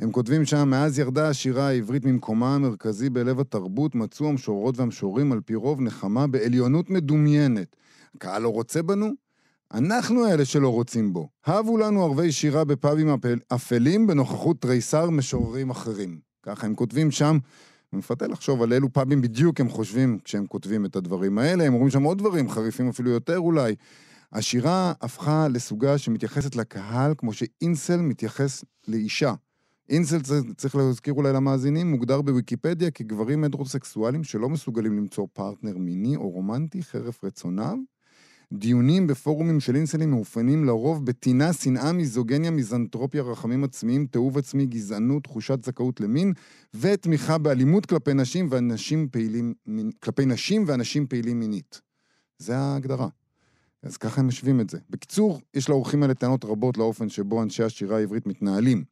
הם 0.00 0.12
כותבים 0.12 0.44
שם, 0.44 0.68
מאז 0.70 0.98
ירדה 0.98 1.28
השירה 1.28 1.68
העברית 1.68 2.04
ממקומה 2.04 2.54
המרכזי 2.54 3.10
בלב 3.10 3.40
התרבות, 3.40 3.94
מצאו 3.94 4.28
המשוררות 4.28 4.78
והמשוררים 4.78 5.32
על 5.32 5.40
פי 5.40 5.54
רוב 5.54 5.80
נחמה 5.80 6.26
בעליונות 6.26 6.90
מדומיינת. 6.90 7.76
הקהל 8.16 8.42
לא 8.42 8.48
רוצה 8.48 8.82
בנו? 8.82 9.10
אנחנו 9.74 10.26
אלה 10.26 10.44
שלא 10.44 10.68
רוצים 10.68 11.12
בו. 11.12 11.28
הבו 11.46 11.76
לנו 11.76 12.04
ערבי 12.04 12.32
שירה 12.32 12.64
בפאבים 12.64 13.16
אפלים 13.54 14.06
בנוכחות 14.06 14.60
תריסר 14.60 15.10
משוררים 15.10 15.70
אחרים. 15.70 16.18
ככה 16.42 16.66
הם 16.66 16.74
כותבים 16.74 17.10
שם. 17.10 17.38
מפתה 17.92 18.26
לחשוב 18.26 18.62
על 18.62 18.72
אילו 18.72 18.92
פאבים 18.92 19.20
בדיוק 19.20 19.60
הם 19.60 19.68
חושבים 19.68 20.18
כשהם 20.24 20.46
כותבים 20.46 20.84
את 20.84 20.96
הדברים 20.96 21.38
האלה. 21.38 21.64
הם 21.64 21.74
אומרים 21.74 21.90
שם 21.90 22.02
עוד 22.02 22.18
דברים, 22.18 22.50
חריפים 22.50 22.88
אפילו 22.88 23.10
יותר 23.10 23.38
אולי. 23.38 23.74
השירה 24.32 24.92
הפכה 25.00 25.48
לסוגה 25.48 25.98
שמתייחסת 25.98 26.56
לקהל 26.56 27.14
כמו 27.18 27.32
שאינסל 27.32 28.00
מתייחס 28.00 28.64
לאישה. 28.88 29.34
אינסל, 29.90 30.18
צריך 30.56 30.76
להזכיר 30.76 31.14
אולי 31.14 31.32
למאזינים, 31.32 31.90
מוגדר 31.90 32.22
בוויקיפדיה 32.22 32.90
כגברים 32.90 33.44
הטרוסקסואלים 33.44 34.24
שלא 34.24 34.48
מסוגלים 34.48 34.96
למצוא 34.96 35.26
פרטנר 35.32 35.78
מיני 35.78 36.16
או 36.16 36.30
רומנטי 36.30 36.82
חרף 36.82 37.24
רצונם. 37.24 37.84
דיונים 38.52 39.06
בפורומים 39.06 39.60
של 39.60 39.76
אינסלים 39.76 40.10
מאופיינים 40.10 40.64
לרוב 40.64 41.06
בטינה, 41.06 41.52
שנאה, 41.52 41.92
מיזוגניה, 41.92 42.50
מיזנטרופיה, 42.50 43.22
רחמים 43.22 43.64
עצמיים, 43.64 44.06
תיעוב 44.06 44.38
עצמי, 44.38 44.66
גזענות, 44.66 45.24
תחושת 45.24 45.64
זכאות 45.64 46.00
למין, 46.00 46.32
ותמיכה 46.74 47.38
באלימות 47.38 47.86
כלפי 47.86 48.14
נשים 48.14 48.46
ואנשים 48.50 49.08
פעילים, 49.08 49.54
כלפי 50.00 50.26
נשים 50.26 50.64
ואנשים 50.66 51.06
פעילים 51.06 51.40
מינית. 51.40 51.80
זה 52.38 52.58
ההגדרה. 52.58 53.08
אז 53.82 53.96
ככה 53.96 54.20
הם 54.20 54.28
משווים 54.28 54.60
את 54.60 54.70
זה. 54.70 54.78
בקיצור, 54.90 55.40
יש 55.54 55.68
לאורחים 55.68 56.02
האלה 56.02 56.14
טענות 56.14 56.44
רבות 56.44 56.78
לאופן 56.78 57.08
שבו 57.08 57.42
אנשי 57.42 57.62
השירה 57.62 57.96
העברית 57.96 58.26
מתנהלים. 58.26 58.84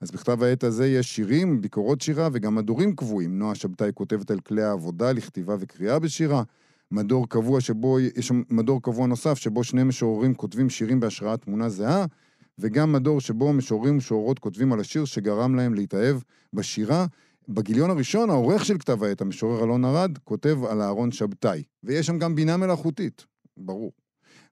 אז 0.00 0.10
בכתב 0.10 0.42
העת 0.42 0.64
הזה 0.64 0.86
יש 0.86 1.16
שירים, 1.16 1.60
ביקורות 1.60 2.00
שירה 2.00 2.28
וגם 2.32 2.54
מדורים 2.54 2.96
קבועים. 2.96 3.38
נועה 3.38 3.54
שבתאי 3.54 3.90
כותבת 3.94 4.30
על 4.30 4.40
כלי 4.40 4.62
העבודה 4.62 5.12
לכתיבה 5.12 5.56
וקריאה 5.60 5.98
בשירה. 5.98 6.42
מדור 6.90 7.28
קבוע 7.28 7.60
שבו, 7.60 8.00
יש 8.00 8.32
מדור 8.50 8.82
קבוע 8.82 9.06
נוסף 9.06 9.38
שבו 9.38 9.64
שני 9.64 9.82
משוררים 9.82 10.34
כותבים 10.34 10.70
שירים 10.70 11.00
בהשראת 11.00 11.42
תמונה 11.42 11.68
זהה. 11.68 12.06
וגם 12.58 12.92
מדור 12.92 13.20
שבו 13.20 13.52
משוררים 13.52 13.94
ומשוררות 13.94 14.38
כותבים 14.38 14.72
על 14.72 14.80
השיר 14.80 15.04
שגרם 15.04 15.54
להם 15.54 15.74
להתאהב 15.74 16.16
בשירה. 16.52 17.06
בגיליון 17.48 17.90
הראשון, 17.90 18.30
העורך 18.30 18.64
של 18.64 18.78
כתב 18.78 19.02
העת, 19.02 19.20
המשורר 19.20 19.64
אלון 19.64 19.84
ארד, 19.84 20.18
כותב 20.24 20.58
על 20.70 20.82
אהרון 20.82 21.12
שבתאי. 21.12 21.62
ויש 21.84 22.06
שם 22.06 22.18
גם 22.18 22.34
בינה 22.34 22.56
מלאכותית, 22.56 23.24
ברור. 23.56 23.92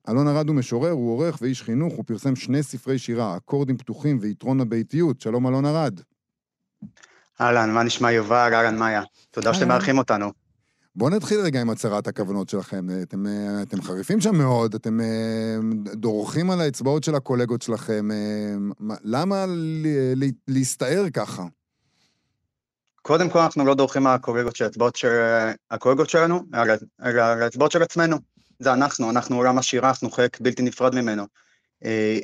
אלון 0.08 0.28
ארד 0.28 0.48
הוא 0.48 0.56
משורר, 0.56 0.90
הוא 0.90 1.12
עורך 1.12 1.38
ואיש 1.40 1.62
חינוך, 1.62 1.94
הוא 1.94 2.04
פרסם 2.04 2.36
שני 2.36 2.62
ספרי 2.62 2.98
שירה, 2.98 3.36
אקורדים 3.36 3.76
פתוחים 3.76 4.18
ויתרון 4.20 4.60
הביתיות. 4.60 5.20
שלום 5.20 5.46
אלון 5.46 5.66
ארד. 5.66 6.00
אהלן, 7.40 7.70
מה 7.70 7.82
נשמע 7.82 8.12
יובל? 8.12 8.54
אהלן, 8.54 8.78
מאיה. 8.78 9.02
תודה 9.30 9.54
שאתם 9.54 9.68
מארחים 9.68 9.98
אותנו. 9.98 10.32
בואו 10.96 11.10
נתחיל 11.10 11.40
רגע 11.40 11.60
עם 11.60 11.70
הצהרת 11.70 12.06
הכוונות 12.06 12.48
שלכם. 12.48 12.86
אתם, 13.02 13.26
אה, 13.26 13.62
אתם 13.62 13.82
חריפים 13.82 14.20
שם 14.20 14.36
מאוד, 14.36 14.74
אתם 14.74 15.00
אה, 15.00 15.56
דורכים 15.92 16.50
על 16.50 16.60
האצבעות 16.60 17.04
של 17.04 17.14
הקולגות 17.14 17.62
שלכם. 17.62 18.10
אה, 18.10 18.96
למה 19.04 19.44
להסתער 20.48 21.04
ככה? 21.12 21.42
קודם 23.02 23.30
כל, 23.30 23.38
אנחנו 23.38 23.64
לא 23.64 23.74
דורכים 23.74 24.06
על 24.06 24.14
הקולגות 24.14 24.56
של 24.56 24.64
האצבעות 24.64 24.96
של... 24.96 25.08
הקולגות 25.70 26.10
שלנו, 26.10 26.40
על 26.98 27.18
האצבעות 27.18 27.72
של 27.72 27.82
עצמנו. 27.82 28.33
זה 28.58 28.72
אנחנו, 28.72 29.10
אנחנו 29.10 29.36
עולם 29.36 29.58
השירה, 29.58 29.88
אנחנו 29.88 30.10
חלק 30.10 30.40
בלתי 30.40 30.62
נפרד 30.62 30.94
ממנו. 30.94 31.24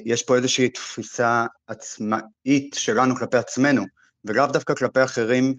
יש 0.04 0.22
פה 0.22 0.36
איזושהי 0.36 0.68
תפיסה 0.68 1.46
עצמאית 1.66 2.74
שלנו 2.74 3.16
כלפי 3.16 3.36
עצמנו, 3.36 3.84
ולאו 4.24 4.46
דווקא 4.46 4.74
כלפי 4.74 5.04
אחרים, 5.04 5.54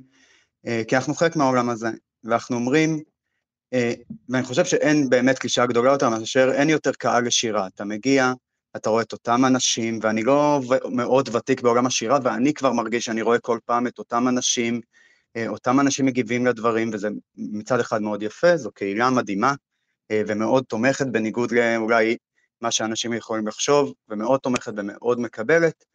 כי 0.88 0.96
אנחנו 0.96 1.14
חלק 1.14 1.36
מהעולם 1.36 1.70
הזה. 1.70 1.90
ואנחנו 2.24 2.56
אומרים, 2.56 3.00
אה, 3.74 3.94
ואני 4.30 4.44
חושב 4.44 4.66
שאין 4.66 5.10
באמת 5.10 5.40
קלישה 5.40 5.66
גדולה 5.66 5.92
יותר 5.92 6.10
מאשר 6.10 6.52
אין 6.54 6.70
יותר 6.70 6.92
קהל 6.92 7.26
לשירה. 7.26 7.68
אתה 7.68 7.86
מגיע, 7.86 8.34
אתה 8.76 8.90
רואה 8.90 9.04
את 9.04 9.14
אותם 9.14 9.46
אנשים, 9.46 10.00
ואני 10.02 10.24
לא 10.24 10.62
מאוד 10.92 11.36
ותיק 11.36 11.62
בעולם 11.62 11.86
השירה, 11.86 12.20
ואני 12.24 12.54
כבר 12.54 12.74
מרגיש 12.74 13.06
שאני 13.06 13.22
רואה 13.22 13.40
כל 13.40 13.60
פעם 13.66 13.88
את 13.88 14.00
אותם 14.00 14.28
אנשים, 14.28 14.82
אה, 15.36 15.48
אותם 15.48 15.80
אנשים 15.80 16.06
מגיבים 16.06 16.46
לדברים, 16.46 16.90
וזה 16.94 17.10
מצד 17.36 17.80
אחד 17.80 18.02
מאוד 18.02 18.24
יפה, 18.24 18.58
זו 18.58 18.72
קהילה 18.72 19.10
מדהימה, 19.10 19.50
אה, 19.50 19.56
ומאוד 20.14 20.64
תומכת, 20.64 21.08
בניגוד 21.08 21.52
לאולי 21.52 22.18
מה 22.62 22.72
שאנשים 22.72 23.14
יכולים 23.14 23.48
לחשוב, 23.48 23.94
ומאוד 24.10 24.40
תומכת 24.40 24.74
ומאוד 24.78 25.20
מקבלת, 25.20 25.86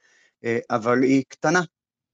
אבל 0.70 1.02
היא 1.02 1.24
קטנה, 1.28 1.60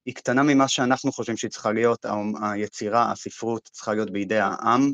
היא 0.07 0.15
קטנה 0.15 0.43
ממה 0.43 0.69
שאנחנו 0.69 1.13
חושבים 1.13 1.37
שהיא 1.37 1.51
צריכה 1.51 1.73
להיות, 1.73 2.07
היצירה, 2.43 3.13
הספרות 3.13 3.69
צריכה 3.73 3.95
להיות 3.95 4.11
בידי 4.11 4.39
העם, 4.39 4.93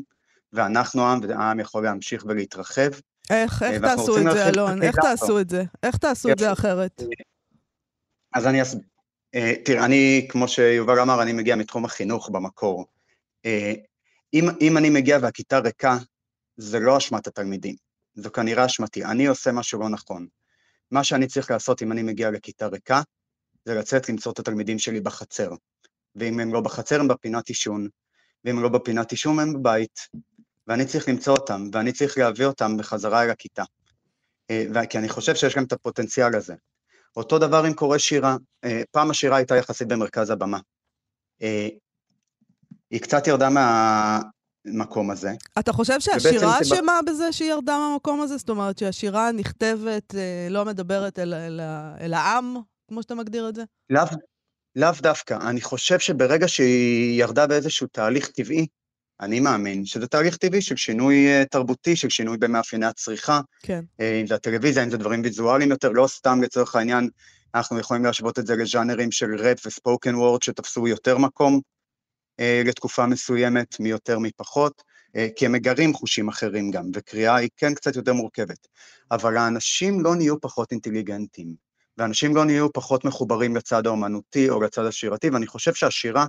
ואנחנו 0.53 1.01
העם, 1.01 1.19
והעם 1.27 1.59
יכול 1.59 1.83
להמשיך 1.83 2.25
ולהתרחב. 2.27 2.89
איך, 3.29 3.63
איך 3.63 3.81
תעשו 3.81 4.17
את 4.17 4.23
זה, 4.31 4.49
אלון? 4.49 4.83
איך 4.83 4.95
תעשו 5.01 5.39
את 5.39 5.49
זה? 5.49 5.63
איך 5.83 5.97
תעשו 5.97 6.31
את 6.31 6.39
זה 6.39 6.51
אחרת? 6.51 7.01
אז 8.33 8.47
אני 8.47 8.61
אסביר. 8.61 8.83
אה, 9.35 9.53
תראה, 9.65 9.85
אני, 9.85 10.27
כמו 10.29 10.47
שיובל 10.47 10.99
אמר, 10.99 11.21
אני 11.21 11.33
מגיע 11.33 11.55
מתחום 11.55 11.85
החינוך 11.85 12.29
במקור. 12.29 12.85
אה, 13.45 13.73
אם, 14.33 14.49
אם 14.61 14.77
אני 14.77 14.89
מגיע 14.89 15.17
והכיתה 15.21 15.59
ריקה, 15.59 15.97
זה 16.61 16.79
לא 16.79 16.97
אשמת 16.97 17.27
התלמידים, 17.27 17.75
זו 18.15 18.31
כנראה 18.31 18.65
אשמתי. 18.65 19.05
אני 19.05 19.27
עושה 19.27 19.51
משהו 19.51 19.79
לא 19.79 19.89
נכון. 19.89 20.27
מה 20.91 21.03
שאני 21.03 21.27
צריך 21.27 21.51
לעשות 21.51 21.81
אם 21.81 21.91
אני 21.91 22.03
מגיע 22.03 22.31
לכיתה 22.31 22.67
ריקה, 22.67 23.01
זה 23.65 23.75
לצאת 23.75 24.09
למצוא 24.09 24.31
את 24.31 24.39
התלמידים 24.39 24.79
שלי 24.79 24.99
בחצר. 25.01 25.49
ואם 26.15 26.39
הם 26.39 26.53
לא 26.53 26.61
בחצר, 26.61 26.99
הם 26.99 27.07
בפינת 27.07 27.47
עישון, 27.47 27.87
ואם 28.45 28.57
הם 28.57 28.63
לא 28.63 28.69
בפינת 28.69 29.11
עישון, 29.11 29.39
הם 29.39 29.53
בבית. 29.53 29.99
ואני 30.67 30.85
צריך 30.85 31.09
למצוא 31.09 31.33
אותם, 31.33 31.69
ואני 31.73 31.91
צריך 31.91 32.17
להביא 32.17 32.45
אותם 32.45 32.77
בחזרה 32.77 33.23
אל 33.23 33.29
הכיתה. 33.29 33.63
אה, 34.49 34.85
כי 34.89 34.97
אני 34.97 35.09
חושב 35.09 35.35
שיש 35.35 35.55
גם 35.55 35.63
את 35.63 35.73
הפוטנציאל 35.73 36.35
הזה. 36.35 36.55
אותו 37.15 37.39
דבר 37.39 37.63
עם 37.63 37.73
קורא 37.73 37.97
שירה. 37.97 38.37
אה, 38.63 38.81
פעם 38.91 39.09
השירה 39.09 39.37
הייתה 39.37 39.55
יחסית 39.55 39.87
במרכז 39.87 40.29
הבמה. 40.29 40.59
אה, 41.41 41.67
היא 42.91 43.01
קצת 43.01 43.27
ירדה 43.27 43.49
מהמקום 44.73 45.11
הזה. 45.11 45.33
אתה 45.59 45.73
חושב 45.73 45.99
שהשירה 45.99 46.61
אשמה 46.61 46.99
בזה 47.07 47.31
שהיא 47.31 47.51
ירדה 47.51 47.77
מהמקום 47.77 48.21
הזה? 48.21 48.37
זאת 48.37 48.49
אומרת 48.49 48.77
שהשירה 48.77 49.31
נכתבת, 49.31 50.15
לא 50.49 50.65
מדברת 50.65 51.19
אל, 51.19 51.33
אל, 51.33 51.61
אל 52.01 52.13
העם, 52.13 52.55
כמו 52.87 53.01
שאתה 53.01 53.15
מגדיר 53.15 53.49
את 53.49 53.55
זה? 53.55 53.63
לאו, 53.89 54.03
לאו 54.75 54.91
דווקא. 55.01 55.37
אני 55.41 55.61
חושב 55.61 55.99
שברגע 55.99 56.47
שהיא 56.47 57.21
ירדה 57.21 57.47
באיזשהו 57.47 57.87
תהליך 57.87 58.27
טבעי, 58.27 58.67
אני 59.21 59.39
מאמין 59.39 59.85
שזה 59.85 60.07
תהליך 60.07 60.37
טבעי 60.37 60.61
של 60.61 60.75
שינוי 60.75 61.27
אה, 61.27 61.43
תרבותי, 61.45 61.95
של 61.95 62.09
שינוי 62.09 62.37
במאפייני 62.37 62.85
הצריכה. 62.85 63.41
כן. 63.59 63.83
אה, 63.99 64.19
אם 64.21 64.27
זה 64.27 64.35
הטלוויזיה, 64.35 64.83
אם 64.83 64.89
זה 64.89 64.97
דברים 64.97 65.21
ויזואליים 65.23 65.71
יותר, 65.71 65.89
לא 65.89 66.07
סתם 66.07 66.41
לצורך 66.43 66.75
העניין, 66.75 67.09
אנחנו 67.55 67.79
יכולים 67.79 68.05
להשוות 68.05 68.39
את 68.39 68.47
זה 68.47 68.55
לז'אנרים 68.55 69.11
של 69.11 69.35
ראפ 69.35 69.65
וספוקן 69.65 70.15
וורד 70.15 70.43
שתפסו 70.43 70.87
יותר 70.87 71.17
מקום 71.17 71.53
אה, 71.53 71.59
לתקופה 72.65 73.05
מסוימת, 73.05 73.79
מי 73.79 73.89
יותר 73.89 74.19
מי 74.19 74.31
פחות, 74.37 74.83
אה, 75.15 75.27
כי 75.35 75.45
הם 75.45 75.51
מגרים 75.51 75.93
חושים 75.93 76.27
אחרים 76.27 76.71
גם, 76.71 76.85
וקריאה 76.93 77.35
היא 77.35 77.49
כן 77.57 77.73
קצת 77.73 77.95
יותר 77.95 78.13
מורכבת. 78.13 78.67
אבל 79.11 79.37
האנשים 79.37 80.01
לא 80.01 80.15
נהיו 80.15 80.41
פחות 80.41 80.71
אינטליגנטים. 80.71 81.69
ואנשים 81.97 82.35
לא 82.35 82.45
נהיו 82.45 82.73
פחות 82.73 83.05
מחוברים 83.05 83.55
לצד 83.55 83.87
האומנותי 83.87 84.49
או 84.49 84.61
לצד 84.61 84.85
השירתי, 84.85 85.29
ואני 85.29 85.47
חושב 85.47 85.73
שהשירה, 85.73 86.25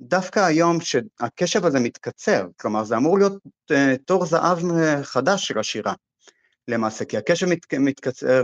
דווקא 0.00 0.40
היום 0.40 0.78
שהקשב 0.80 1.64
הזה 1.64 1.80
מתקצר, 1.80 2.46
כלומר 2.56 2.84
זה 2.84 2.96
אמור 2.96 3.18
להיות 3.18 3.32
uh, 3.72 3.74
תור 4.04 4.26
זהב 4.26 4.58
חדש 5.02 5.46
של 5.46 5.58
השירה, 5.58 5.94
למעשה, 6.68 7.04
כי 7.04 7.16
הקשב 7.16 7.46
מת, 7.46 7.74
מתקצר, 7.74 8.42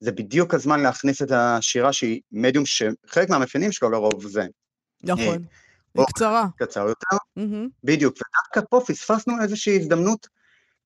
זה 0.00 0.12
בדיוק 0.12 0.54
הזמן 0.54 0.80
להכניס 0.80 1.22
את 1.22 1.30
השירה 1.30 1.92
שהיא 1.92 2.20
מדיום 2.32 2.66
שחלק 2.66 3.30
מהמאפיינים 3.30 3.72
שלו 3.72 3.90
לרוב 3.90 4.26
זה. 4.26 4.46
נכון, 5.02 5.24
אה, 5.26 5.69
היא 5.94 6.04
קצרה. 6.14 6.46
קצר 6.56 6.88
יותר, 6.88 7.16
mm-hmm. 7.38 7.68
בדיוק, 7.84 8.14
ודווקא 8.14 8.70
פה 8.70 8.80
פספסנו 8.86 9.42
איזושהי 9.42 9.76
הזדמנות 9.76 10.28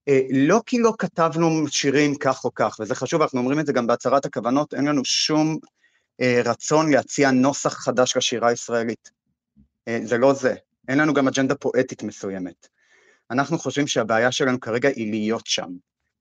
אה, 0.08 0.20
לא 0.30 0.60
כי 0.66 0.78
לא 0.78 0.94
כתבנו 0.98 1.68
שירים 1.68 2.14
כך 2.14 2.44
או 2.44 2.54
כך, 2.54 2.76
וזה 2.80 2.94
חשוב, 2.94 3.22
אנחנו 3.22 3.38
אומרים 3.38 3.60
את 3.60 3.66
זה 3.66 3.72
גם 3.72 3.86
בהצהרת 3.86 4.24
הכוונות, 4.24 4.74
אין 4.74 4.84
לנו 4.84 5.04
שום 5.04 5.58
אה, 6.20 6.40
רצון 6.44 6.92
להציע 6.92 7.30
נוסח 7.30 7.72
חדש 7.72 8.16
לשירה 8.16 8.48
הישראלית. 8.48 9.10
אה, 9.88 9.98
זה 10.04 10.18
לא 10.18 10.32
זה. 10.32 10.54
אין 10.88 10.98
לנו 10.98 11.14
גם 11.14 11.28
אג'נדה 11.28 11.54
פואטית 11.54 12.02
מסוימת. 12.02 12.68
אנחנו 13.30 13.58
חושבים 13.58 13.86
שהבעיה 13.86 14.32
שלנו 14.32 14.60
כרגע 14.60 14.88
היא 14.88 15.10
להיות 15.10 15.46
שם. 15.46 15.68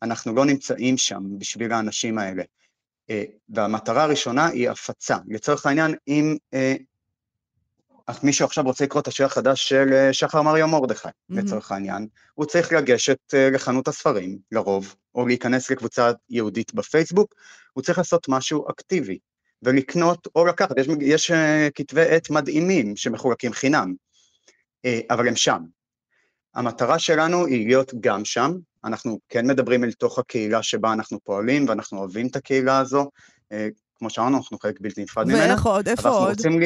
אנחנו 0.02 0.36
לא 0.36 0.46
נמצאים 0.46 0.98
שם 0.98 1.24
בשביל 1.38 1.72
האנשים 1.72 2.18
האלה. 2.18 2.44
והמטרה 3.50 4.04
הראשונה 4.04 4.48
היא 4.48 4.70
הפצה. 4.70 5.18
לצורך 5.28 5.66
העניין, 5.66 5.96
אם 6.08 6.38
מישהו 8.24 8.46
עכשיו 8.46 8.64
רוצה 8.64 8.84
לקרוא 8.84 9.02
את 9.02 9.08
השיר 9.08 9.26
החדש 9.26 9.70
של 9.70 9.94
אה, 9.94 10.14
שחר 10.14 10.42
מריו 10.42 10.68
מרדכי, 10.68 11.08
mm-hmm. 11.08 11.12
לצורך 11.30 11.72
העניין, 11.72 12.08
הוא 12.34 12.46
צריך 12.46 12.74
לגשת 12.74 13.18
אה, 13.34 13.50
לחנות 13.50 13.88
הספרים, 13.88 14.38
לרוב, 14.52 14.96
או 15.16 15.28
להיכנס 15.28 15.72
לקבוצה 15.72 16.12
יהודית 16.30 16.74
בפייסבוק, 16.74 17.36
הוא 17.74 17.84
צריך 17.84 17.98
לעשות 17.98 18.30
משהו 18.30 18.70
אקטיבי, 18.72 19.18
ולקנות 19.64 20.28
או 20.36 20.46
לקחת, 20.46 20.78
יש, 20.78 20.88
יש 21.02 21.32
אה, 21.32 21.68
כתבי 21.76 22.02
עת 22.02 22.30
מדהימים 22.30 22.96
שמחולקים 22.96 23.54
חינם, 23.54 23.94
אבל 25.10 25.28
הם 25.28 25.36
שם. 25.36 25.60
המטרה 26.56 27.00
שלנו 27.00 27.46
היא 27.46 27.68
להיות 27.68 27.92
גם 28.00 28.26
שם, 28.26 28.52
אנחנו 28.86 29.20
כן 29.30 29.48
מדברים 29.48 29.84
אל 29.84 29.92
תוך 29.92 30.20
הקהילה 30.20 30.64
שבה 30.64 30.94
אנחנו 30.94 31.20
פועלים, 31.24 31.66
ואנחנו 31.70 32.00
אוהבים 32.00 32.28
את 32.28 32.36
הקהילה 32.36 32.78
הזו, 32.80 33.10
כמו 33.96 34.10
שאמרנו, 34.10 34.38
אנחנו 34.38 34.60
חלק 34.60 34.82
בלתי 34.82 35.04
נפרד 35.04 35.28
ממנה. 35.28 35.40
ואיך 35.40 35.66
עוד? 35.66 35.88
איפה 35.88 36.10
עוד? 36.10 36.30
רוצים, 36.30 36.60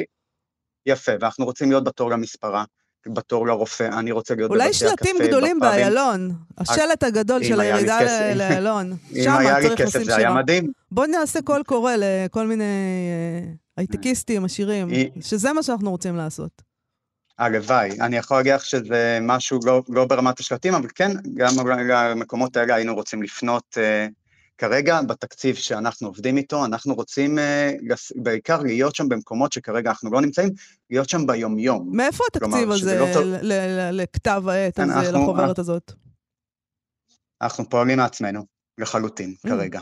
יפה, 0.88 1.12
ואנחנו 1.20 1.46
רוצים 1.46 1.70
להיות 1.70 1.84
בתור 1.84 2.12
למספרה, 2.12 2.64
בתור 3.08 3.48
לרופא, 3.48 3.84
אני 3.84 4.12
רוצה 4.12 4.36
להיות 4.36 4.52
בבתי 4.52 4.64
הקפה, 4.64 4.86
אולי 4.86 4.96
שלטים 4.98 5.16
גדולים 5.28 5.60
באיילון, 5.60 6.32
השלט 6.58 7.04
הגדול 7.04 7.44
של 7.44 7.60
הירידה 7.60 8.00
לאיילון. 8.36 8.94
אם 9.16 9.32
היה 9.32 9.60
לי 9.60 9.70
כסף 9.78 10.04
זה 10.10 10.16
היה 10.16 10.34
מדהים. 10.34 10.72
בוא 10.92 11.06
נעשה 11.06 11.42
קול 11.42 11.64
קורא 11.64 11.94
לכל 11.98 12.48
מיני 12.48 12.64
אה, 12.64 13.52
הייטקיסטים, 13.78 14.46
עשירים, 14.46 14.88
שזה 15.22 15.54
מה 15.54 15.64
שאנחנו 15.64 15.92
רוצים 15.92 16.16
לעשות. 16.16 16.62
הלוואי, 17.40 18.02
אני 18.02 18.18
יכול 18.18 18.38
להגיד 18.38 18.54
לך 18.54 18.66
שזה 18.66 19.20
משהו 19.22 19.60
לא, 19.66 19.84
לא 19.90 20.06
ברמת 20.06 20.40
השלטים, 20.40 20.76
אבל 20.76 20.88
כן, 20.96 21.12
גם 21.34 21.68
למקומות 21.68 22.58
האלה 22.58 22.76
היינו 22.76 22.96
רוצים 22.96 23.24
לפנות 23.24 23.78
uh, 23.78 24.12
כרגע, 24.58 25.02
בתקציב 25.02 25.56
שאנחנו 25.56 26.08
עובדים 26.08 26.38
איתו, 26.38 26.66
אנחנו 26.66 26.96
רוצים 26.96 27.38
uh, 27.38 27.42
בעיקר 28.16 28.62
להיות 28.62 28.96
שם 28.96 29.10
במקומות 29.10 29.54
שכרגע 29.54 29.90
אנחנו 29.90 30.12
לא 30.12 30.22
נמצאים, 30.22 30.50
להיות 30.90 31.10
שם 31.10 31.28
ביומיום. 31.28 31.90
מאיפה 31.92 32.24
התקציב 32.32 32.72
הזה 32.72 33.00
לא 33.42 33.92
לכתב 33.92 34.44
העת 34.48 34.76
כן, 34.76 34.90
הזה, 34.90 35.12
לחוברת 35.12 35.60
הזאת? 35.60 35.92
אנחנו 37.42 37.70
פועלים 37.70 37.98
מעצמנו, 37.98 38.46
לחלוטין, 38.78 39.36
mm. 39.46 39.50
כרגע. 39.50 39.82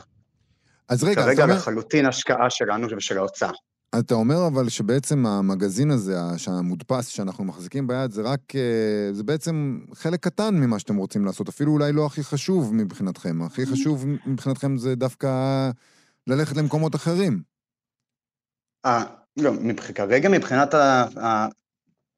אז 0.90 1.04
רגע, 1.04 1.24
כרגע 1.24 1.46
לחלוטין 1.46 2.06
השקעה 2.06 2.50
שלנו 2.50 2.88
ושל 2.98 3.18
ההוצאה. 3.18 3.52
אתה 4.00 4.13
אומר 4.13 4.48
אבל 4.48 4.69
שבעצם 4.69 5.26
המגזין 5.26 5.91
הזה, 5.91 6.17
המודפס 6.48 7.08
שאנחנו 7.08 7.43
מחזיקים 7.43 7.88
ביד, 7.88 8.12
זה 8.12 8.21
רק, 8.21 8.39
אה, 8.56 9.13
זה 9.13 9.24
בעצם 9.24 9.80
חלק 9.93 10.19
קטן 10.19 10.56
ממה 10.56 10.80
שאתם 10.80 10.95
רוצים 10.95 11.26
לעשות, 11.26 11.50
אפילו 11.50 11.71
אולי 11.71 11.91
לא 11.93 12.06
הכי 12.06 12.24
חשוב 12.24 12.74
מבחינתכם. 12.74 13.41
הכי 13.41 13.63
mm-hmm. 13.63 13.71
חשוב 13.71 14.06
מבחינתכם 14.26 14.78
זה 14.78 14.95
דווקא 14.95 15.30
ללכת 16.28 16.58
למקומות 16.58 16.95
אחרים. 16.95 17.41
אה, 18.86 19.04
לא, 19.38 19.52
כרגע 19.95 20.30
מבחינת 20.30 20.74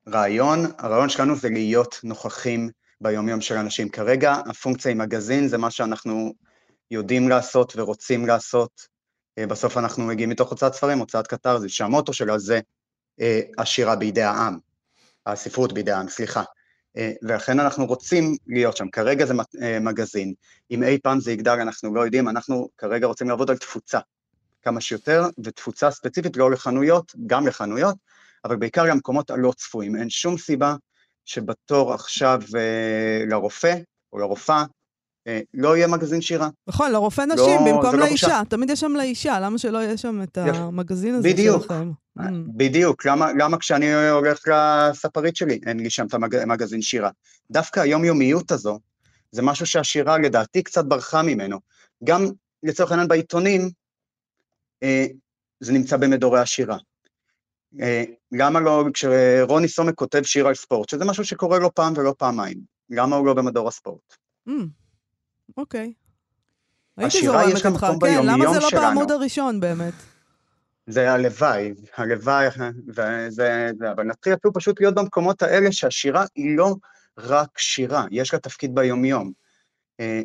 הרעיון, 0.08 0.60
הרעיון 0.78 1.10
שלנו 1.10 1.36
זה 1.36 1.50
להיות 1.50 2.00
נוכחים 2.04 2.70
ביומיום 3.02 3.42
של 3.42 3.56
אנשים. 3.56 3.90
כרגע 3.90 4.34
הפונקציה 4.34 4.92
עם 4.92 4.98
מגזין 4.98 5.48
זה 5.48 5.58
מה 5.58 5.72
שאנחנו 5.72 6.34
יודעים 6.92 7.30
לעשות 7.30 7.74
ורוצים 7.76 8.26
לעשות. 8.26 8.97
אה, 9.38 9.48
בסוף 9.48 9.78
אנחנו 9.78 10.04
מגיעים 10.04 10.30
מתוך 10.30 10.50
הוצאת 10.50 10.74
ספרים, 10.74 11.00
הוצאת 11.00 11.28
קטרזיס, 11.28 11.72
שהמוטו 11.72 12.14
שלה 12.14 12.40
זה 12.40 12.60
אה, 13.22 13.42
השירה 13.58 13.96
בידי 13.96 14.22
העם, 14.22 14.58
הספרות 15.26 15.74
בידי 15.74 15.92
העם, 15.92 16.10
סליחה. 16.10 16.44
אה, 16.98 17.12
ולכן 17.22 17.60
אנחנו 17.60 17.86
רוצים 17.86 18.38
להיות 18.48 18.78
שם. 18.78 18.90
כרגע 18.90 19.26
זה 19.26 19.34
מגזין. 19.82 20.34
אם 20.72 20.84
אי 20.84 21.00
פעם 21.04 21.20
זה 21.20 21.32
יגדל, 21.32 21.52
אנחנו 21.52 21.96
לא 21.96 22.02
יודעים, 22.02 22.30
אנחנו 22.30 22.70
כרגע 22.78 23.08
רוצים 23.08 23.30
לעבוד 23.30 23.50
על 23.50 23.58
תפוצה 23.58 24.00
כמה 24.62 24.82
שיותר, 24.82 25.26
ותפוצה 25.44 25.92
ספציפית 25.92 26.38
לא 26.38 26.52
לחנויות, 26.52 27.14
גם 27.28 27.48
לחנויות, 27.48 27.96
אבל 28.46 28.56
בעיקר 28.56 28.84
למקומות 28.84 29.30
הלא 29.30 29.54
צפויים. 29.58 29.96
אין 29.96 30.10
שום 30.10 30.38
סיבה 30.38 30.76
שבתור 31.26 31.94
עכשיו 31.94 32.42
לרופא 33.28 33.76
או 34.14 34.18
לרופאה, 34.18 34.60
אה, 34.60 34.66
לא 35.54 35.78
יהיה 35.78 35.88
מגזין 35.88 36.22
שירה. 36.22 36.50
נכון, 36.68 36.92
לרופא 36.92 37.22
לא, 37.22 37.36
נשים 37.36 37.66
לא, 37.66 37.72
במקום 37.72 38.00
לאישה. 38.00 38.28
לא 38.28 38.44
תמיד 38.44 38.70
יש 38.70 38.80
שם 38.80 38.92
לאישה, 38.92 39.40
למה 39.40 39.58
שלא 39.58 39.78
יהיה 39.78 39.98
שם 39.98 40.22
את 40.24 40.38
המגזין 40.38 41.14
הזה 41.16 41.30
בדיוק, 41.30 41.62
שלכם? 41.62 41.92
אה, 42.20 42.28
mm. 42.28 42.32
בדיוק, 42.48 43.06
למה, 43.06 43.32
למה 43.40 43.58
כשאני 43.58 44.10
הולך 44.10 44.40
לספרית 44.48 45.36
שלי, 45.36 45.60
אין 45.66 45.80
לי 45.80 45.90
שם 45.90 46.06
את 46.06 46.14
המגזין 46.14 46.82
שירה? 46.82 47.10
דווקא 47.52 47.80
היומיומיות 47.80 48.52
הזו, 48.52 48.80
זה 49.32 49.42
משהו 49.42 49.66
שהשירה 49.66 50.18
לדעתי 50.18 50.64
קצת 50.64 50.86
ברחה 50.86 51.22
ממנו. 51.22 51.60
גם 52.04 52.26
לצורך 52.64 52.92
העניין 52.92 53.08
בעיתונים, 53.08 53.70
אה, 54.84 55.06
זה 55.60 55.74
נמצא 55.74 55.98
במדורי 55.98 56.40
השירה. 56.40 56.78
אה, 57.82 58.04
למה 58.32 58.60
לא, 58.60 58.86
כשרוני 58.94 59.68
סומק 59.68 59.96
כותב 59.96 60.24
שיר 60.24 60.48
על 60.48 60.56
ספורט, 60.56 60.90
שזה 60.90 61.06
משהו 61.06 61.26
שקורה 61.26 61.60
לו 61.60 61.74
פעם 61.74 61.94
ולא 61.98 62.14
פעמיים, 62.18 62.58
למה 62.90 63.16
הוא 63.16 63.26
לא 63.26 63.34
במדור 63.34 63.68
הספורט? 63.68 64.16
Mm, 64.50 64.52
אוקיי. 65.58 65.94
הייתי 66.98 67.26
זורמת 67.26 67.56
איתך, 67.56 67.86
כן, 68.02 68.26
למה 68.26 68.54
זה 68.54 68.60
לא 68.60 68.70
בעמוד 68.82 69.12
הראשון 69.12 69.60
באמת? 69.60 69.94
זה 70.88 71.12
הלוואי, 71.12 71.74
הלוואי, 71.98 72.48
וזה, 72.88 73.70
אבל 73.92 74.04
נתחיל 74.04 74.34
אפילו 74.34 74.54
פשוט 74.54 74.80
להיות 74.80 74.96
במקומות 74.96 75.42
האלה 75.42 75.72
שהשירה 75.72 76.26
היא 76.36 76.58
לא 76.58 76.76
רק 77.18 77.60
שירה, 77.60 78.06
יש 78.12 78.34
לה 78.34 78.40
תפקיד 78.40 78.76
ביומיום. 78.76 79.32
אה, 80.00 80.22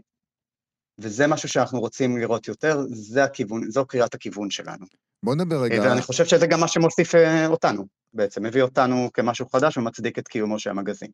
וזה 0.99 1.27
משהו 1.27 1.49
שאנחנו 1.49 1.81
רוצים 1.81 2.17
לראות 2.17 2.49
יותר, 2.49 2.81
זה 2.89 3.25
הכיוון, 3.25 3.71
זו 3.71 3.87
קריאת 3.87 4.15
הכיוון 4.15 4.51
שלנו. 4.51 4.87
בוא 5.23 5.35
נדבר 5.35 5.63
רגע... 5.63 5.83
ואני 5.83 6.03
חושב 6.03 6.25
שזה 6.25 6.47
גם 6.47 6.61
מה 6.61 6.69
שמוסיף 6.69 7.15
אה, 7.15 7.47
אותנו, 7.47 7.87
בעצם, 8.13 8.43
מביא 8.43 8.63
אותנו 8.63 9.11
כמשהו 9.15 9.49
חדש 9.49 9.77
ומצדיק 9.77 10.19
את 10.19 10.29
קיומו 10.29 10.59
של 10.59 10.71
המגזין. 10.71 11.11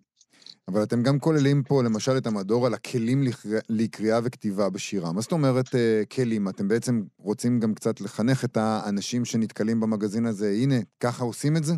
אבל 0.68 0.82
אתם 0.82 1.02
גם 1.02 1.18
כוללים 1.18 1.62
פה, 1.62 1.82
למשל, 1.82 2.16
את 2.16 2.26
המדור 2.26 2.66
על 2.66 2.74
הכלים 2.74 3.22
לקריאה 3.68 4.20
וכתיבה 4.24 4.70
בשירה. 4.70 5.12
מה 5.12 5.20
זאת 5.20 5.32
אומרת 5.32 5.66
uh, 5.66 6.06
כלים? 6.14 6.48
אתם 6.48 6.68
בעצם 6.68 7.02
רוצים 7.18 7.60
גם 7.60 7.74
קצת 7.74 8.00
לחנך 8.00 8.44
את 8.44 8.56
האנשים 8.56 9.24
שנתקלים 9.24 9.80
במגזין 9.80 10.26
הזה, 10.26 10.50
הנה, 10.50 10.76
ככה 11.00 11.24
עושים 11.24 11.56
את 11.56 11.64
זה? 11.64 11.74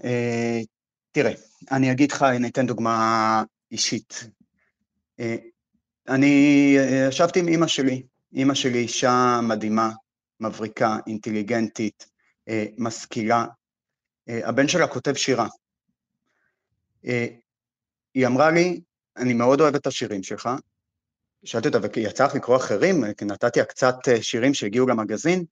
Uh, 0.00 0.04
תראה, 1.12 1.32
אני 1.70 1.92
אגיד 1.92 2.12
לך, 2.12 2.22
אני 2.22 2.48
אתן 2.48 2.66
דוגמה 2.66 3.42
אישית. 3.72 4.24
Uh, 5.20 5.24
אני 6.08 6.76
ישבתי 7.08 7.40
עם 7.40 7.48
אימא 7.48 7.66
שלי, 7.66 8.02
אימא 8.32 8.54
שלי 8.54 8.78
אישה 8.78 9.40
מדהימה, 9.42 9.90
מבריקה, 10.40 10.96
אינטליגנטית, 11.06 12.06
אה, 12.48 12.66
משכילה. 12.78 13.46
אה, 14.28 14.48
הבן 14.48 14.68
שלה 14.68 14.86
כותב 14.86 15.14
שירה. 15.14 15.46
אה, 17.06 17.26
היא 18.14 18.26
אמרה 18.26 18.50
לי, 18.50 18.80
אני 19.16 19.34
מאוד 19.34 19.60
אוהב 19.60 19.74
את 19.74 19.86
השירים 19.86 20.22
שלך. 20.22 20.48
שאלתי 21.44 21.68
אותה, 21.68 21.78
ויצא 21.94 22.24
לך 22.24 22.34
לקרוא 22.34 22.56
אחרים? 22.56 23.14
כי 23.14 23.24
נתתי 23.24 23.60
קצת 23.68 23.94
שירים 24.20 24.54
שהגיעו 24.54 24.86
למגזין. 24.86 25.44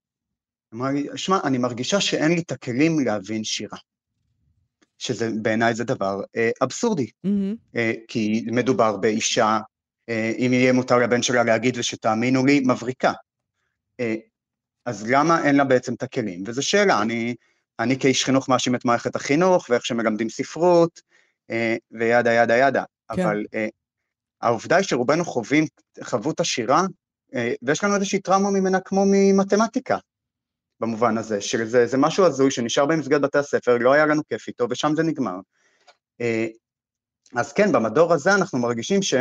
אמרה 0.74 0.92
לי, 0.92 1.06
שמע, 1.16 1.38
אני 1.44 1.58
מרגישה 1.58 2.00
שאין 2.00 2.32
לי 2.32 2.40
את 2.40 2.52
הכלים 2.52 2.98
להבין 3.04 3.44
שירה. 3.44 3.78
שזה 4.98 5.30
בעיניי 5.42 5.74
זה 5.74 5.84
דבר 5.84 6.20
אה, 6.36 6.50
אבסורדי, 6.62 7.06
mm-hmm. 7.26 7.76
אה, 7.76 7.92
כי 8.08 8.44
מדובר 8.46 8.96
באישה, 8.96 9.58
אה, 10.08 10.32
אם 10.38 10.52
יהיה 10.52 10.72
מותר 10.72 10.98
לבן 10.98 11.22
שלה 11.22 11.44
להגיד 11.44 11.78
ושתאמינו 11.78 12.46
לי, 12.46 12.60
מבריקה. 12.60 13.12
אה, 14.00 14.14
אז 14.86 15.10
למה 15.10 15.44
אין 15.44 15.56
לה 15.56 15.64
בעצם 15.64 15.94
את 15.94 16.02
הכלים? 16.02 16.42
וזו 16.46 16.62
שאלה, 16.62 17.02
אני, 17.02 17.34
אני 17.78 17.98
כאיש 17.98 18.24
חינוך 18.24 18.48
מאשים 18.48 18.74
את 18.74 18.84
מערכת 18.84 19.16
החינוך, 19.16 19.66
ואיך 19.70 19.86
שמלמדים 19.86 20.28
ספרות, 20.28 21.00
אה, 21.00 21.15
וידה 21.90 22.32
ידה 22.32 22.56
ידה. 22.56 22.84
כן. 23.14 23.22
אבל 23.22 23.44
אה, 23.54 23.68
העובדה 24.40 24.76
היא 24.76 24.84
שרובנו 24.84 25.24
חווים, 25.24 25.64
חוו 26.02 26.30
את 26.30 26.40
השירה, 26.40 26.82
אה, 27.34 27.54
ויש 27.62 27.84
לנו 27.84 27.94
איזושהי 27.94 28.20
טראומה 28.20 28.50
ממנה 28.50 28.80
כמו 28.80 29.04
ממתמטיקה, 29.06 29.98
במובן 30.80 31.18
הזה, 31.18 31.40
שזה 31.40 31.86
זה 31.86 31.96
משהו 31.98 32.24
הזוי 32.24 32.50
שנשאר 32.50 32.86
במסגרת 32.86 33.20
בתי 33.20 33.38
הספר, 33.38 33.78
לא 33.78 33.92
היה 33.92 34.06
לנו 34.06 34.22
כיף 34.28 34.48
איתו, 34.48 34.66
ושם 34.70 34.92
זה 34.96 35.02
נגמר. 35.02 35.36
אה, 36.20 36.46
אז 37.36 37.52
כן, 37.52 37.72
במדור 37.72 38.12
הזה 38.12 38.34
אנחנו 38.34 38.58
מרגישים 38.58 39.02
ש... 39.02 39.14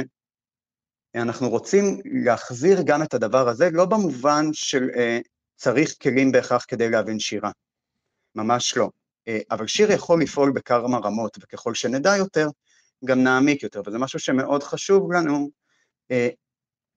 אנחנו 1.15 1.49
רוצים 1.49 2.01
להחזיר 2.05 2.81
גם 2.85 3.03
את 3.03 3.13
הדבר 3.13 3.49
הזה, 3.49 3.69
לא 3.71 3.85
במובן 3.85 4.45
של 4.53 4.89
אה, 4.95 5.19
צריך 5.55 5.95
כלים 6.01 6.31
בהכרח 6.31 6.65
כדי 6.67 6.89
להבין 6.89 7.19
שירה, 7.19 7.51
ממש 8.35 8.77
לא. 8.77 8.89
אה, 9.27 9.39
אבל 9.51 9.67
שיר 9.67 9.91
יכול 9.91 10.21
לפעול 10.21 10.51
בכמה 10.51 10.97
רמות, 10.97 11.37
וככל 11.41 11.73
שנדע 11.73 12.17
יותר, 12.17 12.47
גם 13.05 13.23
נעמיק 13.23 13.63
יותר, 13.63 13.81
וזה 13.85 13.97
משהו 13.97 14.19
שמאוד 14.19 14.63
חשוב 14.63 15.13
לנו, 15.13 15.49
אה, 16.11 16.29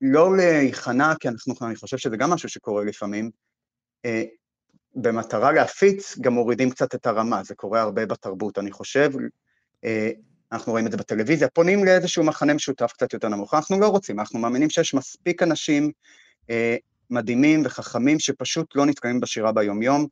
לא 0.00 0.36
להיכנע, 0.36 1.12
כי 1.20 1.28
אנחנו, 1.28 1.54
אני 1.66 1.76
חושב 1.76 1.96
שזה 1.96 2.16
גם 2.16 2.30
משהו 2.30 2.48
שקורה 2.48 2.84
לפעמים, 2.84 3.30
אה, 4.04 4.22
במטרה 4.94 5.52
להפיץ, 5.52 6.18
גם 6.20 6.32
מורידים 6.32 6.70
קצת 6.70 6.94
את 6.94 7.06
הרמה, 7.06 7.44
זה 7.44 7.54
קורה 7.54 7.80
הרבה 7.80 8.06
בתרבות, 8.06 8.58
אני 8.58 8.72
חושב, 8.72 9.10
אנחנו 10.52 10.72
רואים 10.72 10.86
את 10.86 10.90
זה 10.90 10.96
בטלוויזיה, 10.96 11.48
פונים 11.48 11.84
לאיזשהו 11.84 12.24
מחנה 12.24 12.54
משותף 12.54 12.92
קצת 12.92 13.12
יותר 13.12 13.28
נמוך, 13.28 13.54
אנחנו 13.54 13.80
לא 13.80 13.88
רוצים, 13.88 14.20
אנחנו 14.20 14.38
מאמינים 14.38 14.70
שיש 14.70 14.94
מספיק 14.94 15.42
אנשים 15.42 15.92
מדהימים 17.10 17.62
וחכמים 17.64 18.18
שפשוט 18.18 18.76
לא 18.76 18.86
נתקעים 18.86 19.20
בשירה 19.20 19.52
ביומיום, 19.52 20.06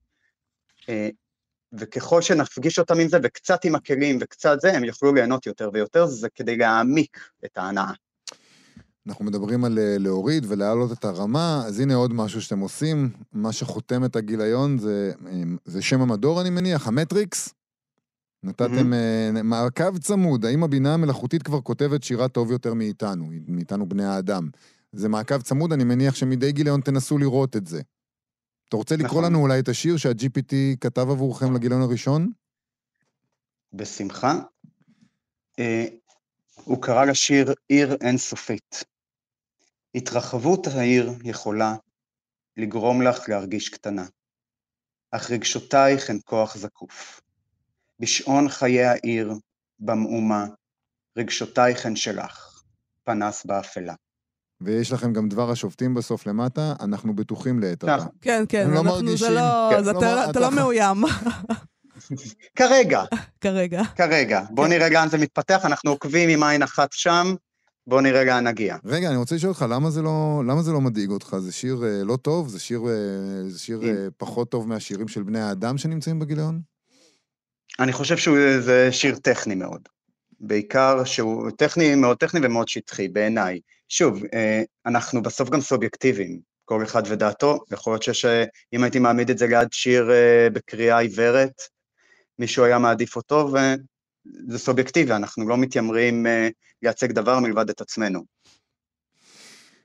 וככל 1.72 2.22
שנפגיש 2.22 2.78
אותם 2.78 2.98
עם 2.98 3.08
זה, 3.08 3.18
וקצת 3.22 3.64
עם 3.64 3.74
הכלים 3.74 4.18
וקצת 4.20 4.60
זה, 4.60 4.72
הם 4.72 4.84
יוכלו 4.84 5.14
ליהנות 5.14 5.46
יותר 5.46 5.70
ויותר, 5.72 6.06
זה 6.06 6.28
כדי 6.34 6.56
להעמיק 6.56 7.20
את 7.44 7.58
ההנאה. 7.58 7.92
אנחנו 9.08 9.24
מדברים 9.24 9.64
על 9.64 9.78
אה, 9.78 9.96
להוריד 9.98 10.46
ולהעלות 10.48 10.92
את 10.92 11.04
הרמה, 11.04 11.62
אז 11.66 11.80
הנה 11.80 11.94
עוד 11.94 12.12
משהו 12.12 12.42
שאתם 12.42 12.58
עושים, 12.58 13.10
מה 13.32 13.52
שחותם 13.52 14.04
את 14.04 14.16
הגיליון 14.16 14.78
זה, 14.78 15.12
אה, 15.26 15.42
זה 15.64 15.82
שם 15.82 16.00
המדור, 16.00 16.40
אני 16.40 16.50
מניח, 16.50 16.88
המטריקס. 16.88 17.54
נתתם 18.42 18.92
mm-hmm. 18.92 19.42
מעקב 19.42 19.98
צמוד, 19.98 20.44
האם 20.44 20.64
הבינה 20.64 20.94
המלאכותית 20.94 21.42
כבר 21.42 21.60
כותבת 21.60 22.02
שירה 22.02 22.28
טוב 22.28 22.50
יותר 22.50 22.74
מאיתנו, 22.74 23.26
מאיתנו 23.48 23.88
בני 23.88 24.04
האדם. 24.04 24.48
זה 24.92 25.08
מעקב 25.08 25.40
צמוד, 25.40 25.72
אני 25.72 25.84
מניח 25.84 26.14
שמדי 26.14 26.52
גיליון 26.52 26.80
תנסו 26.80 27.18
לראות 27.18 27.56
את 27.56 27.66
זה. 27.66 27.82
אתה 28.68 28.76
רוצה 28.76 28.96
לקרוא 28.96 29.10
נכון. 29.10 29.24
לנו 29.24 29.42
אולי 29.42 29.60
את 29.60 29.68
השיר 29.68 29.96
שה-GPT 29.96 30.54
כתב 30.80 31.10
עבורכם 31.10 31.54
לגיליון 31.54 31.82
הראשון? 31.82 32.30
בשמחה. 33.72 34.38
Uh, 35.60 35.64
הוא 36.64 36.82
קרא 36.82 37.04
לשיר 37.04 37.54
עיר 37.68 37.96
אינסופית. 38.00 38.84
התרחבות 39.94 40.66
העיר 40.66 41.12
יכולה 41.24 41.76
לגרום 42.56 43.02
לך 43.02 43.28
להרגיש 43.28 43.68
קטנה, 43.68 44.06
אך 45.10 45.30
רגשותייך 45.30 46.10
הן 46.10 46.18
כוח 46.24 46.56
זקוף. 46.56 47.20
בשעון 48.00 48.48
חיי 48.48 48.84
העיר, 48.84 49.32
במאומה, 49.78 50.46
רגשותייך 51.18 51.86
הן 51.86 51.96
שלך, 51.96 52.62
פנס 53.04 53.44
באפלה. 53.46 53.94
ויש 54.60 54.92
לכם 54.92 55.12
גם 55.12 55.28
דבר 55.28 55.50
השופטים 55.50 55.94
בסוף 55.94 56.26
למטה, 56.26 56.74
אנחנו 56.80 57.16
בטוחים 57.16 57.60
לעת 57.60 57.84
עתה. 57.84 58.04
כן, 58.20 58.44
כן, 58.48 58.70
לא 58.70 58.80
אנחנו, 58.80 59.16
זה 59.16 59.30
לא, 59.30 59.70
כן. 59.70 59.84
לא 59.84 60.30
אתה 60.30 60.40
לא 60.40 60.50
מאוים. 60.56 61.04
כרגע. 62.58 63.04
כרגע. 63.40 63.82
כרגע. 63.96 64.42
בוא 64.50 64.64
כן. 64.64 64.70
נראה 64.70 64.88
לאן 64.88 65.08
זה 65.08 65.18
מתפתח, 65.18 65.64
אנחנו 65.64 65.90
עוקבים 65.90 66.28
עם 66.28 66.42
עין 66.42 66.62
אחת 66.62 66.92
שם, 66.92 67.34
בוא 67.86 68.00
נראה 68.00 68.24
לאן 68.24 68.46
נגיע. 68.46 68.76
רגע, 68.84 69.08
אני 69.08 69.16
רוצה 69.16 69.34
לשאול 69.34 69.52
אותך, 69.52 69.66
למה 69.70 69.90
זה 69.90 70.02
לא, 70.02 70.42
למה 70.46 70.62
זה 70.62 70.72
לא 70.72 70.80
מדאיג 70.80 71.10
אותך? 71.10 71.36
זה 71.38 71.52
שיר 71.52 71.84
אה, 71.84 72.04
לא 72.04 72.16
טוב? 72.16 72.48
זה 72.48 72.60
שיר, 72.60 72.80
אה, 72.88 73.48
זה 73.48 73.58
שיר 73.58 73.82
אה, 73.84 74.06
פחות 74.16 74.50
טוב 74.50 74.68
מהשירים 74.68 75.08
של 75.08 75.22
בני 75.22 75.40
האדם 75.40 75.78
שנמצאים 75.78 76.18
בגיליון? 76.18 76.60
אני 77.80 77.92
חושב 77.92 78.16
שזה 78.16 78.92
שיר 78.92 79.16
טכני 79.16 79.54
מאוד. 79.54 79.88
בעיקר 80.40 81.04
שהוא 81.04 81.50
טכני, 81.50 81.94
מאוד 81.94 82.16
טכני 82.16 82.46
ומאוד 82.46 82.68
שטחי, 82.68 83.08
בעיניי. 83.08 83.60
שוב, 83.88 84.22
אה, 84.34 84.62
אנחנו 84.86 85.22
בסוף 85.22 85.50
גם 85.50 85.60
סובייקטיביים. 85.60 86.40
כל 86.64 86.82
אחד 86.82 87.02
ודעתו, 87.06 87.58
יכול 87.72 87.92
להיות 87.92 88.02
שאם 88.02 88.82
הייתי 88.82 88.98
מעמיד 88.98 89.30
את 89.30 89.38
זה 89.38 89.46
ליד 89.46 89.68
שיר 89.72 90.10
אה, 90.10 90.48
בקריאה 90.52 90.98
עיוורת, 90.98 91.62
מישהו 92.38 92.64
היה 92.64 92.78
מעדיף 92.78 93.16
אותו, 93.16 93.48
וזה 93.52 94.58
סובייקטיבי, 94.58 95.12
אנחנו 95.12 95.48
לא 95.48 95.56
מתיימרים 95.56 96.26
אה, 96.26 96.48
לייצג 96.82 97.12
דבר 97.12 97.40
מלבד 97.40 97.70
את 97.70 97.80
עצמנו. 97.80 98.35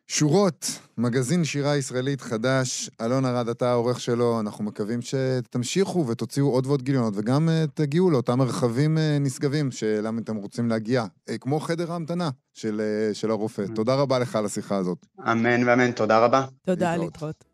שורות, 0.08 0.80
מגזין 0.98 1.44
שירה 1.44 1.78
ישראלית 1.78 2.22
חדש, 2.22 2.90
אלון 3.02 3.26
ארד, 3.26 3.50
אתה 3.50 3.72
העורך 3.72 4.00
שלו, 4.00 4.40
אנחנו 4.40 4.64
מקווים 4.64 5.00
שתמשיכו 5.02 6.08
ותוציאו 6.08 6.50
עוד 6.50 6.68
ועוד 6.68 6.82
גיליונות, 6.82 7.14
וגם 7.18 7.50
uh, 7.50 7.68
תגיעו 7.74 8.12
לאותם 8.12 8.38
מרחבים 8.38 8.98
uh, 8.98 9.00
נשגבים 9.20 9.72
שאליהם 9.72 10.18
אתם 10.20 10.36
רוצים 10.36 10.70
להגיע, 10.70 11.04
uh, 11.04 11.38
כמו 11.38 11.60
חדר 11.60 11.92
ההמתנה 11.92 12.30
של, 12.54 12.82
uh, 13.12 13.14
של 13.14 13.32
הרופא. 13.32 13.64
תודה 13.76 13.96
רבה 13.96 14.20
לך 14.20 14.36
על 14.36 14.46
השיחה 14.46 14.78
הזאת. 14.78 15.06
אמן 15.32 15.68
ואמן, 15.68 15.92
תודה 15.92 16.20
רבה. 16.20 16.46
תודה, 16.66 16.98
להתראות. 16.98 17.51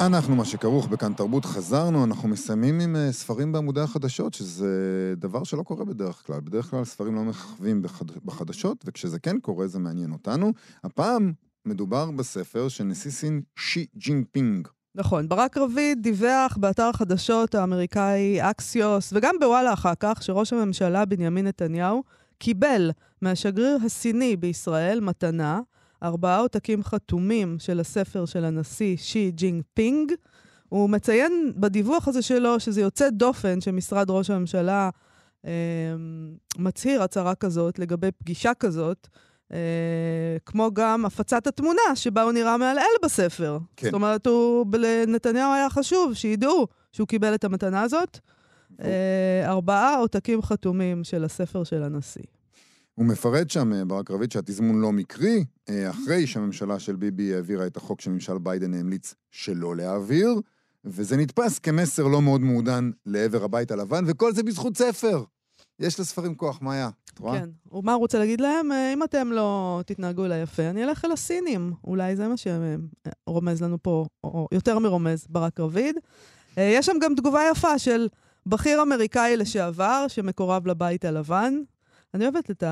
אנחנו, 0.00 0.36
מה 0.36 0.44
שכרוך 0.44 0.88
בכאן 0.88 1.12
תרבות, 1.12 1.44
חזרנו, 1.44 2.04
אנחנו 2.04 2.28
מסיימים 2.28 2.80
עם 2.80 2.96
uh, 2.96 3.12
ספרים 3.12 3.52
בעמודי 3.52 3.80
החדשות, 3.80 4.34
שזה 4.34 5.14
דבר 5.16 5.44
שלא 5.44 5.62
קורה 5.62 5.84
בדרך 5.84 6.22
כלל. 6.26 6.40
בדרך 6.40 6.70
כלל 6.70 6.84
ספרים 6.84 7.14
לא 7.14 7.22
מככבים 7.22 7.82
בחד... 7.82 8.04
בחדשות, 8.24 8.84
וכשזה 8.86 9.18
כן 9.18 9.40
קורה 9.40 9.66
זה 9.66 9.78
מעניין 9.78 10.12
אותנו. 10.12 10.52
הפעם 10.84 11.32
מדובר 11.66 12.10
בספר 12.10 12.68
של 12.68 12.84
נשיא 12.84 13.10
סין 13.10 13.40
שי 13.56 13.86
ג'ינפינג. 13.96 14.68
נכון, 14.94 15.28
ברק 15.28 15.56
רביד 15.56 16.02
דיווח 16.02 16.56
באתר 16.56 16.88
החדשות 16.88 17.54
האמריקאי 17.54 18.50
אקסיוס, 18.50 19.12
וגם 19.12 19.34
בוואלה 19.40 19.72
אחר 19.72 19.94
כך, 20.00 20.22
שראש 20.22 20.52
הממשלה 20.52 21.04
בנימין 21.04 21.46
נתניהו 21.46 22.02
קיבל 22.38 22.90
מהשגריר 23.22 23.78
הסיני 23.86 24.36
בישראל 24.36 25.00
מתנה 25.00 25.60
ארבעה 26.02 26.38
עותקים 26.38 26.84
חתומים 26.84 27.56
של 27.58 27.80
הספר 27.80 28.24
של 28.24 28.44
הנשיא 28.44 28.96
שי 28.96 29.30
ג'ינג 29.30 29.62
פינג. 29.74 30.12
הוא 30.68 30.90
מציין 30.90 31.52
בדיווח 31.56 32.08
הזה 32.08 32.22
שלו 32.22 32.60
שזה 32.60 32.80
יוצא 32.80 33.10
דופן 33.10 33.60
שמשרד 33.60 34.10
ראש 34.10 34.30
הממשלה 34.30 34.90
אה, 35.46 35.50
מצהיר 36.58 37.02
הצהרה 37.02 37.34
כזאת 37.34 37.78
לגבי 37.78 38.10
פגישה 38.10 38.54
כזאת, 38.54 39.08
אה, 39.52 39.58
כמו 40.46 40.70
גם 40.72 41.06
הפצת 41.06 41.46
התמונה 41.46 41.82
שבה 41.94 42.22
הוא 42.22 42.32
נראה 42.32 42.56
מעלעל 42.56 42.84
בספר. 43.04 43.58
כן. 43.76 43.86
זאת 43.86 43.94
אומרת, 43.94 44.26
הוא, 44.26 44.66
לנתניהו 44.78 45.52
היה 45.52 45.70
חשוב 45.70 46.14
שידעו 46.14 46.66
שהוא 46.92 47.08
קיבל 47.08 47.34
את 47.34 47.44
המתנה 47.44 47.82
הזאת. 47.82 48.18
אה, 48.82 49.42
ארבעה 49.44 49.96
עותקים 49.96 50.42
חתומים 50.42 51.04
של 51.04 51.24
הספר 51.24 51.64
של 51.64 51.82
הנשיא. 51.82 52.22
הוא 52.94 53.06
מפרט 53.06 53.50
שם, 53.50 53.72
אה, 53.72 53.84
ברק 53.84 54.10
רביד, 54.10 54.32
שהתזמון 54.32 54.80
לא 54.80 54.92
מקרי, 54.92 55.44
אה, 55.68 55.90
אחרי 55.90 56.26
שהממשלה 56.26 56.78
של 56.78 56.96
ביבי 56.96 57.34
העבירה 57.34 57.66
את 57.66 57.76
החוק 57.76 58.00
שממשל 58.00 58.38
ביידן 58.38 58.74
המליץ 58.74 59.14
שלא 59.30 59.76
להעביר, 59.76 60.40
וזה 60.84 61.16
נתפס 61.16 61.58
כמסר 61.58 62.02
לא 62.02 62.22
מאוד 62.22 62.40
מעודן 62.40 62.90
לעבר 63.06 63.44
הבית 63.44 63.70
הלבן, 63.70 64.04
וכל 64.06 64.32
זה 64.32 64.42
בזכות 64.42 64.76
ספר. 64.76 65.24
יש 65.78 66.00
לספרים 66.00 66.34
כוח, 66.34 66.58
מה 66.62 66.72
היה? 66.72 66.90
את 67.14 67.18
רואה? 67.18 67.40
כן. 67.40 67.48
ומה 67.72 67.92
הוא 67.92 68.00
רוצה 68.00 68.18
להגיד 68.18 68.40
להם? 68.40 68.72
אה, 68.72 68.92
אם 68.92 69.02
אתם 69.02 69.32
לא 69.32 69.80
תתנהגו 69.86 70.24
אליי 70.24 70.42
יפה, 70.42 70.62
אני 70.62 70.84
אלך 70.84 71.04
אל 71.04 71.12
הסינים. 71.12 71.72
אולי 71.84 72.16
זה 72.16 72.28
מה 72.28 72.34
שרומז 72.36 73.62
לנו 73.62 73.82
פה, 73.82 74.06
או 74.24 74.48
יותר 74.52 74.78
מרומז, 74.78 75.26
ברק 75.28 75.60
רביד. 75.60 75.96
יש 76.56 76.86
שם 76.86 76.96
גם 77.00 77.14
תגובה 77.14 77.40
יפה 77.52 77.78
של 77.78 78.08
בכיר 78.46 78.82
אמריקאי 78.82 79.36
לשעבר, 79.36 80.04
שמקורב 80.08 80.66
לבית 80.66 81.04
הלבן, 81.04 81.54
אני 82.14 82.24
אוהבת 82.24 82.50
את 82.50 82.64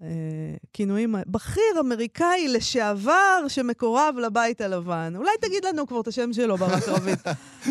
הכינויים, 0.00 1.14
בכיר 1.26 1.80
אמריקאי 1.80 2.48
לשעבר 2.48 3.48
שמקורב 3.48 4.14
לבית 4.22 4.60
הלבן. 4.60 5.12
אולי 5.16 5.30
תגיד 5.40 5.64
לנו 5.64 5.86
כבר 5.86 6.00
את 6.00 6.08
השם 6.08 6.32
שלו, 6.32 6.56
ברק 6.56 6.88
רביד. 6.94 7.18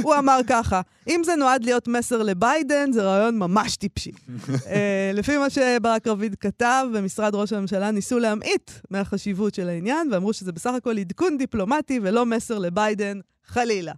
הוא 0.02 0.16
אמר 0.16 0.40
ככה, 0.48 0.82
אם 1.08 1.22
זה 1.26 1.36
נועד 1.36 1.64
להיות 1.64 1.88
מסר 1.88 2.24
לביידן, 2.24 2.92
זה 2.92 3.04
רעיון 3.04 3.40
ממש 3.40 3.76
טיפשי. 3.76 4.12
אה, 4.68 5.12
לפי 5.14 5.38
מה 5.38 5.50
שברק 5.50 6.08
רביד 6.08 6.36
כתב, 6.36 6.86
במשרד 6.94 7.36
ראש 7.36 7.54
הממשלה 7.54 7.92
ניסו 7.92 8.20
להמעיט 8.20 8.72
מהחשיבות 8.92 9.56
של 9.56 9.70
העניין, 9.70 10.08
ואמרו 10.12 10.34
שזה 10.34 10.52
בסך 10.52 10.74
הכל 10.74 10.98
עדכון 10.98 11.38
דיפלומטי 11.38 12.00
ולא 12.04 12.26
מסר 12.26 12.58
לביידן, 12.58 13.20
חלילה. 13.46 13.94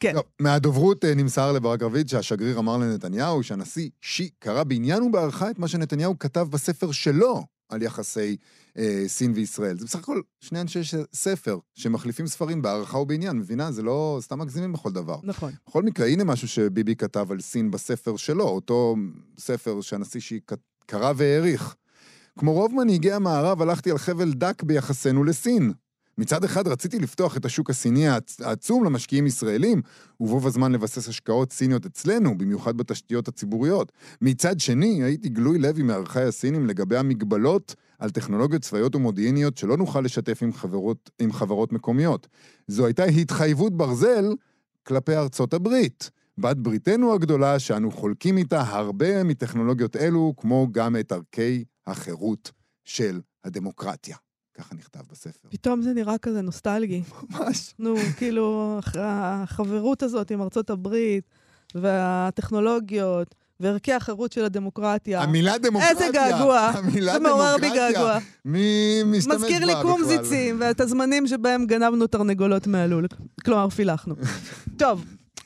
כן. 0.00 0.14
לא, 0.14 0.24
מהדוברות 0.40 1.04
אה, 1.04 1.14
נמסר 1.14 1.52
לברק 1.52 1.82
רביד 1.82 2.08
שהשגריר 2.08 2.58
אמר 2.58 2.76
לנתניהו 2.76 3.42
שהנשיא 3.42 3.90
שי 4.00 4.28
קרא 4.38 4.62
בעניין 4.62 5.02
ובהערכה 5.02 5.50
את 5.50 5.58
מה 5.58 5.68
שנתניהו 5.68 6.18
כתב 6.18 6.46
בספר 6.50 6.92
שלו 6.92 7.44
על 7.68 7.82
יחסי 7.82 8.36
אה, 8.78 9.04
סין 9.06 9.32
וישראל. 9.34 9.78
זה 9.78 9.84
בסך 9.84 9.98
הכל 9.98 10.20
שני 10.40 10.60
אנשי 10.60 10.80
ספר 11.14 11.58
שמחליפים 11.74 12.26
ספרים 12.26 12.62
בהערכה 12.62 12.98
ובעניין, 12.98 13.36
מבינה? 13.36 13.72
זה 13.72 13.82
לא 13.82 14.18
סתם 14.20 14.38
מגזימים 14.38 14.72
בכל 14.72 14.92
דבר. 14.92 15.18
נכון. 15.22 15.52
בכל 15.68 15.82
מקרה, 15.82 16.06
הנה 16.06 16.24
משהו 16.24 16.48
שביבי 16.48 16.96
כתב 16.96 17.32
על 17.32 17.40
סין 17.40 17.70
בספר 17.70 18.16
שלו, 18.16 18.44
אותו 18.48 18.96
ספר 19.38 19.80
שהנשיא 19.80 20.20
שי 20.20 20.40
קרא 20.86 21.12
והעריך. 21.16 21.74
כמו 22.38 22.52
רוב 22.52 22.74
מנהיגי 22.74 23.12
המערב, 23.12 23.62
הלכתי 23.62 23.90
על 23.90 23.98
חבל 23.98 24.32
דק 24.32 24.62
ביחסנו 24.62 25.24
לסין. 25.24 25.72
מצד 26.20 26.44
אחד 26.44 26.68
רציתי 26.68 26.98
לפתוח 26.98 27.36
את 27.36 27.44
השוק 27.44 27.70
הסיני 27.70 28.08
העצום 28.40 28.84
למשקיעים 28.84 29.26
ישראלים, 29.26 29.82
ובו 30.20 30.40
בזמן 30.40 30.72
לבסס 30.72 31.08
השקעות 31.08 31.52
סיניות 31.52 31.86
אצלנו, 31.86 32.38
במיוחד 32.38 32.76
בתשתיות 32.76 33.28
הציבוריות. 33.28 33.92
מצד 34.20 34.60
שני, 34.60 35.02
הייתי 35.02 35.28
גלוי 35.28 35.58
לב 35.58 35.78
עם 35.78 35.86
מערכי 35.86 36.20
הסינים 36.20 36.66
לגבי 36.66 36.96
המגבלות 36.96 37.74
על 37.98 38.10
טכנולוגיות 38.10 38.62
צבאיות 38.62 38.94
ומודיעיניות 38.94 39.58
שלא 39.58 39.76
נוכל 39.76 40.00
לשתף 40.00 40.42
עם 40.42 40.52
חברות, 40.52 41.10
עם 41.20 41.32
חברות 41.32 41.72
מקומיות. 41.72 42.28
זו 42.68 42.86
הייתה 42.86 43.04
התחייבות 43.04 43.76
ברזל 43.76 44.24
כלפי 44.82 45.16
ארצות 45.16 45.54
הברית. 45.54 46.10
בת 46.38 46.56
בריתנו 46.56 47.14
הגדולה, 47.14 47.58
שאנו 47.58 47.90
חולקים 47.90 48.38
איתה 48.38 48.60
הרבה 48.60 49.24
מטכנולוגיות 49.24 49.96
אלו, 49.96 50.34
כמו 50.36 50.68
גם 50.72 50.96
את 50.96 51.12
ערכי 51.12 51.64
החירות 51.86 52.50
של 52.84 53.20
הדמוקרטיה. 53.44 54.16
ככה 54.60 54.74
נכתב 54.74 55.00
בספר. 55.10 55.48
פתאום 55.48 55.82
זה 55.82 55.92
נראה 55.92 56.18
כזה 56.18 56.42
נוסטלגי. 56.42 57.02
ממש. 57.30 57.74
נו, 57.78 57.94
כאילו, 58.16 58.78
החברות 58.98 60.02
הזאת 60.02 60.30
עם 60.30 60.42
ארצות 60.42 60.70
הברית, 60.70 61.24
והטכנולוגיות, 61.74 63.34
וערכי 63.60 63.92
החירות 63.92 64.32
של 64.32 64.44
הדמוקרטיה. 64.44 65.22
המילה 65.22 65.58
דמוקרטיה. 65.58 65.90
איזה 65.90 66.08
געגוע. 66.12 66.58
המילה 66.58 67.12
זה 67.12 67.18
מעורר 67.18 67.56
בי 67.60 67.70
געגוע. 67.70 68.18
מי 68.44 69.02
משתמש 69.06 69.26
בה 69.26 69.34
בכלל? 69.34 69.50
מזכיר 69.50 69.66
לי 69.66 69.72
קומזיצים, 69.82 70.56
ואת 70.60 70.80
הזמנים 70.80 71.26
שבהם 71.26 71.66
גנבנו 71.66 72.06
תרנגולות 72.06 72.66
מהלול. 72.66 73.06
כלומר, 73.44 73.68
פילחנו. 73.68 74.14
טוב, 74.78 75.04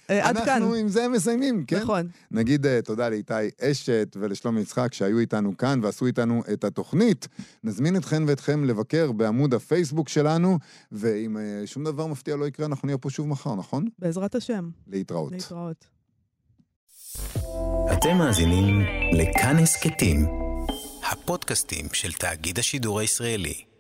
עד 0.09 0.37
כאן. 0.37 0.49
אנחנו 0.49 0.75
עם 0.75 0.89
זה 0.89 1.09
מסיימים, 1.09 1.65
כן? 1.67 1.83
נכון. 1.83 2.09
נגיד 2.31 2.67
uh, 2.67 2.69
תודה 2.85 3.09
לאיתי 3.09 3.35
אשת 3.61 4.17
ולשלומי 4.21 4.61
יצחק 4.61 4.95
שהיו 4.95 5.19
איתנו 5.19 5.57
כאן 5.57 5.81
ועשו 5.83 6.07
איתנו 6.07 6.43
את 6.53 6.65
התוכנית. 6.65 7.29
נזמין 7.65 7.97
אתכן 7.97 8.23
ואתכם 8.27 8.65
לבקר 8.65 9.13
בעמוד 9.13 9.55
הפייסבוק 9.55 10.09
שלנו, 10.09 10.59
ואם 10.93 11.37
uh, 11.37 11.67
שום 11.67 11.85
דבר 11.85 12.07
מפתיע 12.07 12.37
לא 12.37 12.47
יקרה, 12.47 12.67
אנחנו 12.67 12.87
נהיה 12.87 12.99
פה 12.99 13.11
שוב 13.11 13.29
מחר, 13.29 13.55
נכון? 13.55 13.85
בעזרת 13.99 14.35
השם. 14.35 14.69
להתראות. 14.87 15.33
להתראות. 15.33 15.87
אתם 17.93 18.17
מאזינים 18.19 18.81
לכאן 19.13 19.57
הסכתים, 19.59 20.27
הפודקאסטים 21.13 21.87
של 21.93 22.13
תאגיד 22.13 22.59
השידור 22.59 23.01
הישראלי. 23.01 23.74